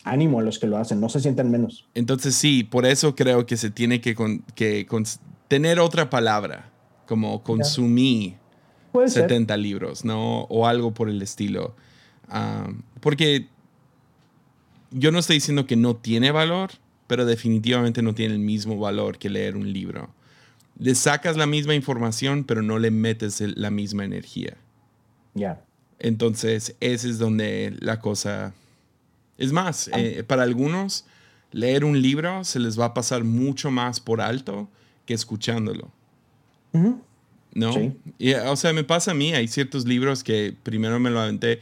[0.04, 1.88] Ánimo a los que lo hacen, no se sientan menos.
[1.94, 4.16] Entonces sí, por eso creo que se tiene que,
[4.56, 4.88] que
[5.48, 6.72] tener otra palabra,
[7.06, 8.38] como consumí
[9.06, 10.44] 70 libros, ¿no?
[10.44, 11.76] O algo por el estilo.
[13.00, 13.48] porque
[14.92, 16.72] yo no estoy diciendo que no tiene valor,
[17.08, 20.10] pero definitivamente no tiene el mismo valor que leer un libro.
[20.78, 24.58] Le sacas la misma información, pero no le metes la misma energía.
[25.34, 25.64] Ya.
[26.00, 28.54] Entonces, ese es donde la cosa...
[29.38, 30.00] Es más, ah.
[30.00, 31.06] eh, para algunos,
[31.52, 34.70] leer un libro se les va a pasar mucho más por alto
[35.06, 35.92] que escuchándolo.
[37.54, 37.94] ¿No?
[38.18, 41.60] Y, o sea, me pasa a mí, hay ciertos libros que primero me lo aventé.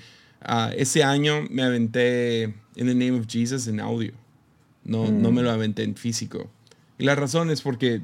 [0.48, 4.14] Uh, ese año me aventé In the Name of Jesus en audio.
[4.84, 5.44] No, no me mm.
[5.44, 6.50] lo aventé en físico.
[6.98, 8.02] Y la razón es porque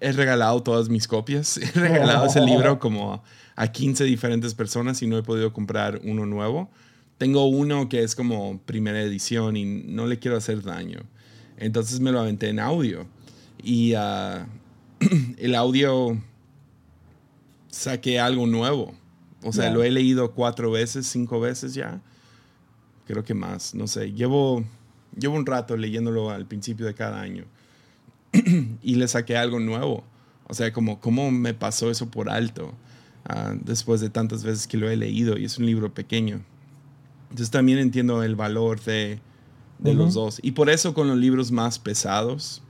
[0.00, 1.56] he regalado todas mis copias.
[1.74, 3.22] He regalado ese libro como
[3.56, 6.70] a 15 diferentes personas y no he podido comprar uno nuevo.
[7.20, 11.00] Tengo uno que es como primera edición y no le quiero hacer daño.
[11.58, 13.06] Entonces me lo aventé en audio.
[13.62, 14.46] Y uh,
[15.36, 16.18] el audio
[17.68, 18.94] saqué algo nuevo.
[19.42, 22.00] O sea, lo he leído cuatro veces, cinco veces ya.
[23.06, 24.14] Creo que más, no sé.
[24.14, 24.64] Llevo,
[25.14, 27.44] llevo un rato leyéndolo al principio de cada año.
[28.82, 30.04] y le saqué algo nuevo.
[30.48, 32.72] O sea, como cómo me pasó eso por alto
[33.26, 35.36] ah, después de tantas veces que lo he leído.
[35.36, 36.40] Y es un libro pequeño.
[37.30, 39.20] Entonces también entiendo el valor de,
[39.78, 40.40] de los dos.
[40.42, 42.62] Y por eso con los libros más pesados,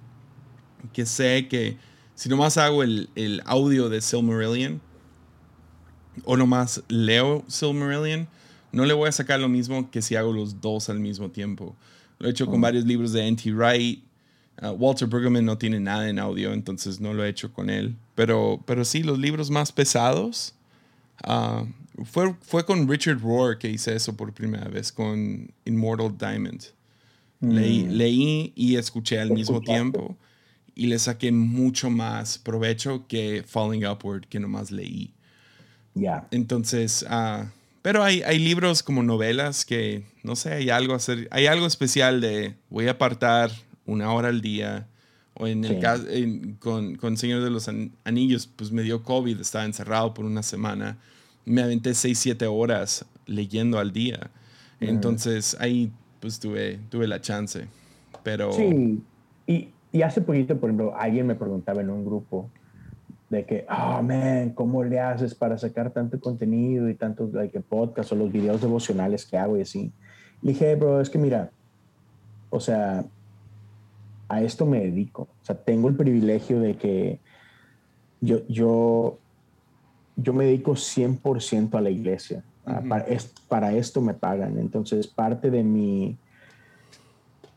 [0.92, 1.76] que sé que
[2.14, 4.80] si nomás hago el, el audio de Silmarillion
[6.24, 8.28] o nomás leo Silmarillion,
[8.72, 11.74] no le voy a sacar lo mismo que si hago los dos al mismo tiempo.
[12.18, 12.60] Lo he hecho con oh.
[12.60, 13.50] varios libros de N.T.
[13.52, 14.04] Wright.
[14.62, 17.96] Uh, Walter Brueggemann no tiene nada en audio, entonces no lo he hecho con él.
[18.14, 20.54] Pero, pero sí, los libros más pesados.
[21.26, 21.66] Uh,
[22.04, 26.62] fue, fue con Richard Rohr que hice eso por primera vez, con Immortal Diamond.
[27.40, 27.90] Leí, mm.
[27.90, 30.16] leí, y escuché al mismo tiempo
[30.74, 35.14] y le saqué mucho más provecho que Falling Upward, que nomás leí.
[35.94, 36.26] Ya.
[36.30, 37.46] Entonces, uh,
[37.82, 42.20] pero hay, hay libros como novelas que, no sé, hay algo, hacer, hay algo especial
[42.20, 43.50] de voy a apartar
[43.86, 44.86] una hora al día.
[45.34, 46.04] O en el caso,
[46.58, 47.70] con, con Señor de los
[48.04, 50.98] Anillos, pues me dio COVID, estaba encerrado por una semana.
[51.44, 54.30] Me aventé 6, 7 horas leyendo al día.
[54.80, 57.66] Entonces ahí pues tuve, tuve la chance.
[58.22, 58.52] Pero...
[58.52, 59.02] Sí,
[59.46, 62.50] y, y hace poquito, por ejemplo, alguien me preguntaba en un grupo
[63.30, 68.12] de que, oh, man, ¿cómo le haces para sacar tanto contenido y tantos like, podcasts
[68.12, 69.92] o los videos devocionales que hago y así?
[70.42, 71.50] Le dije, bro, es que mira,
[72.50, 73.04] o sea,
[74.30, 75.22] a esto me dedico.
[75.22, 77.18] O sea, tengo el privilegio de que
[78.20, 79.18] yo, yo,
[80.16, 82.44] yo me dedico 100% a la iglesia.
[82.64, 83.06] para,
[83.48, 84.56] para, esto me pagan.
[84.58, 86.16] Entonces, parte de mi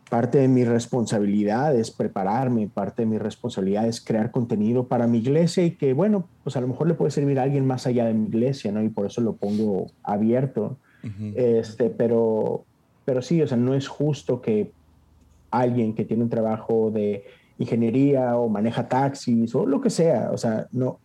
[0.09, 5.17] parte de mi responsabilidad es prepararme, parte de mi responsabilidad es crear contenido para mi
[5.17, 8.05] iglesia y que, bueno, pues a lo mejor le puede servir a alguien más allá
[8.05, 8.83] de mi iglesia, ¿no?
[8.83, 10.77] Y por eso lo pongo abierto.
[11.35, 12.63] este, pero,
[13.05, 14.71] pero sí, o sea, no es justo que
[15.61, 17.23] alguien que tiene un trabajo de
[17.57, 20.99] ingeniería o maneja taxis o lo que sea, o sea, no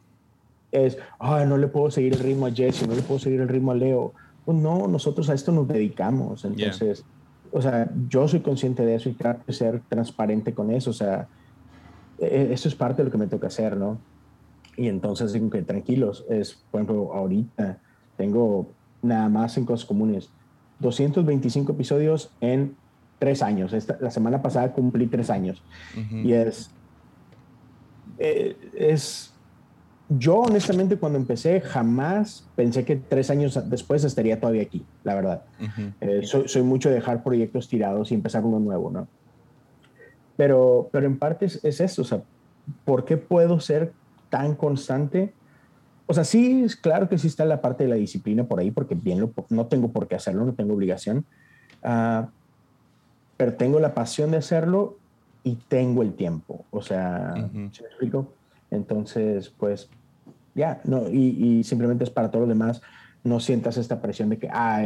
[0.73, 3.49] es, ah, no le puedo seguir el ritmo a Jesse, no le puedo seguir el
[3.49, 4.13] ritmo a Leo.
[4.45, 7.05] Pues no, nosotros a esto nos dedicamos, entonces
[7.51, 10.95] o sea, yo soy consciente de eso y trato de ser transparente con eso, o
[10.95, 11.29] sea,
[12.19, 13.99] e-, eso es parte de lo que me toca hacer, ¿no?
[14.77, 17.79] Y entonces digo que tranquilos, es, por ejemplo, ahorita
[18.17, 18.69] tengo
[19.03, 20.31] nada más en cosas comunes,
[20.81, 22.77] 225 episodios en
[23.19, 23.73] tres años.
[23.73, 25.63] Esta, la semana pasada cumplí tres años.
[26.11, 26.71] Y es,
[28.19, 29.35] eh, es
[30.09, 35.43] yo honestamente cuando empecé jamás pensé que tres años después estaría todavía aquí, la verdad.
[36.01, 39.07] Eh, soy, mucho de dejar proyectos tirados y empezar uno nuevo, ¿no?
[40.37, 42.23] Pero, pero en parte es, eso, o sea,
[42.85, 43.93] ¿por qué puedo ser
[44.31, 45.35] tan constante?
[46.07, 48.71] O sea, sí, es claro que sí está la parte de la disciplina por ahí,
[48.71, 51.27] porque bien lo, no tengo por qué hacerlo, no tengo obligación,
[51.85, 52.27] uh,
[53.39, 54.99] pero tengo la pasión de hacerlo
[55.45, 57.33] y tengo el tiempo, o sea,
[57.73, 58.35] ¿se me explico?
[58.71, 59.89] Entonces, pues
[60.55, 62.83] ya, no, y, simplemente es para todo lo demás,
[63.25, 64.85] no sientas esta presión de que, ah,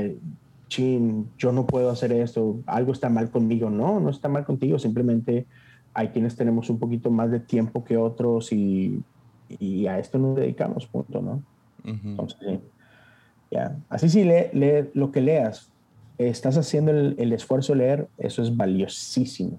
[0.68, 3.70] chin, yo no puedo hacer esto, algo está mal conmigo.
[3.70, 5.46] No, no está mal contigo, simplemente
[5.94, 9.02] hay quienes tenemos un poquito más de tiempo que otros y,
[9.48, 11.42] y a esto nos dedicamos, punto, ¿no?
[11.84, 12.60] Entonces, sí.
[13.50, 13.76] Ya.
[13.90, 15.71] Así sí, lee, lee, lo que leas,
[16.28, 19.58] estás haciendo el, el esfuerzo de leer, eso es valiosísimo.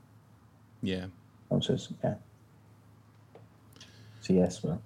[0.82, 1.10] Yeah.
[1.50, 2.18] Entonces, ya.
[4.22, 4.80] Sí, es, bro.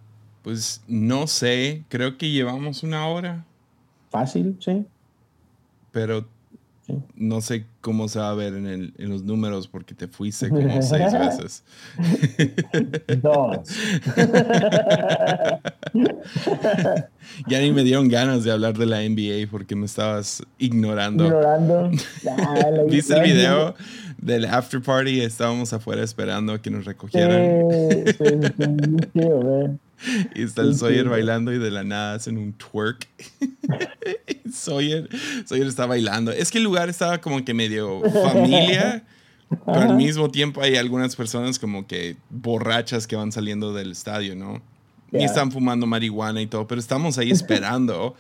[0.44, 3.46] Pues no sé, creo que llevamos una hora,
[4.10, 4.86] Fácil, sí.
[5.92, 6.26] pero
[6.86, 6.98] Sí.
[7.16, 10.48] no sé cómo se va a ver en, el- en los números porque te fuiste
[10.48, 11.64] como seis veces.
[13.22, 13.68] Dos.
[17.48, 21.26] Ya ni me dieron ganas de hablar de la NBA porque me estabas ignorando.
[21.26, 21.92] Ignorando.
[22.40, 22.56] Ah,
[22.90, 23.76] ¿Viste el video
[24.18, 25.22] del after party?
[25.22, 27.70] Estábamos afuera esperando a que nos recogieran.
[27.70, 28.26] Sí, sí,
[29.14, 29.80] sí.
[30.36, 33.08] Y está el Sawyer bailando y de la nada hacen un twerk.
[34.54, 35.10] Sawyer,
[35.46, 36.32] Sawyer está bailando.
[36.32, 39.04] Es que el lugar estaba como que medio familia,
[39.66, 44.36] pero al mismo tiempo hay algunas personas como que borrachas que van saliendo del estadio,
[44.36, 44.62] ¿no?
[45.12, 45.26] Y Ya.
[45.26, 48.16] están fumando marihuana y todo, pero estamos ahí esperando.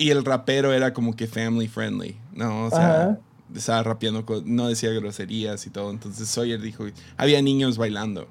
[0.00, 2.66] y el rapero era como que family friendly, ¿no?
[2.66, 3.18] O sea, Ajá.
[3.54, 5.90] estaba rapeando, no decía groserías y todo.
[5.90, 6.84] Entonces Sawyer dijo,
[7.16, 8.28] había niños bailando.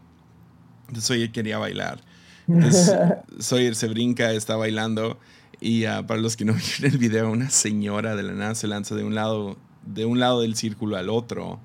[0.88, 1.99] Entonces Sawyer quería bailar.
[2.47, 2.95] Entonces,
[3.39, 5.19] Sawyer se brinca, está bailando.
[5.59, 8.67] Y ah, para los que no vieron el video, una señora de la nada se
[8.67, 11.59] lanza de un lado, de un lado del círculo al otro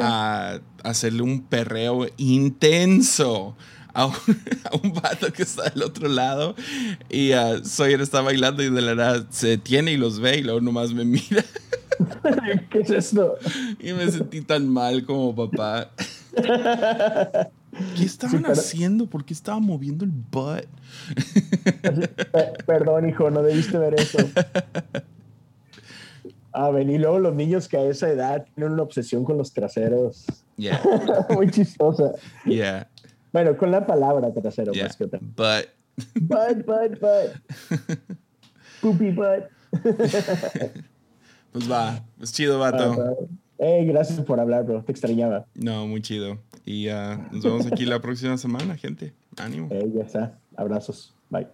[0.00, 3.56] a hacerle un perreo intenso
[3.94, 4.12] a un,
[4.64, 6.54] a un vato que está del otro lado.
[7.10, 10.42] Y ah, Sawyer está bailando y de la nada se detiene y los ve y
[10.42, 11.44] luego nomás me mira.
[12.70, 13.36] ¿Qué es esto?
[13.80, 15.90] Y me sentí tan mal como papá.
[17.96, 19.06] ¿Qué estaban pero- haciendo?
[19.06, 20.64] ¿Por qué estaba moviendo el butt?
[22.32, 24.18] Pe- Perdón, hijo, no debiste ver eso.
[26.52, 29.52] A ver, y luego los niños que a esa edad tienen una obsesión con los
[29.52, 30.24] traseros.
[30.56, 30.80] Yeah,
[31.30, 32.12] Muy chistosa.
[32.44, 32.88] yeah,
[33.38, 34.86] Bueno, con la palabra trasero yeah.
[34.86, 35.20] más que otra.
[35.22, 35.68] But,
[36.20, 37.78] Bud, bud, bud.
[38.82, 39.44] Poopy bud.
[41.52, 43.28] pues va, es chido, vato.
[43.56, 44.82] Hey, gracias por hablar, bro.
[44.82, 45.46] Te extrañaba.
[45.54, 46.38] No, muy chido.
[46.64, 49.14] Y ah, nos vemos aquí la próxima semana, gente.
[49.36, 49.68] Ánimo.
[49.70, 50.36] Hey, ya está.
[50.56, 51.14] Abrazos.
[51.30, 51.46] Bye.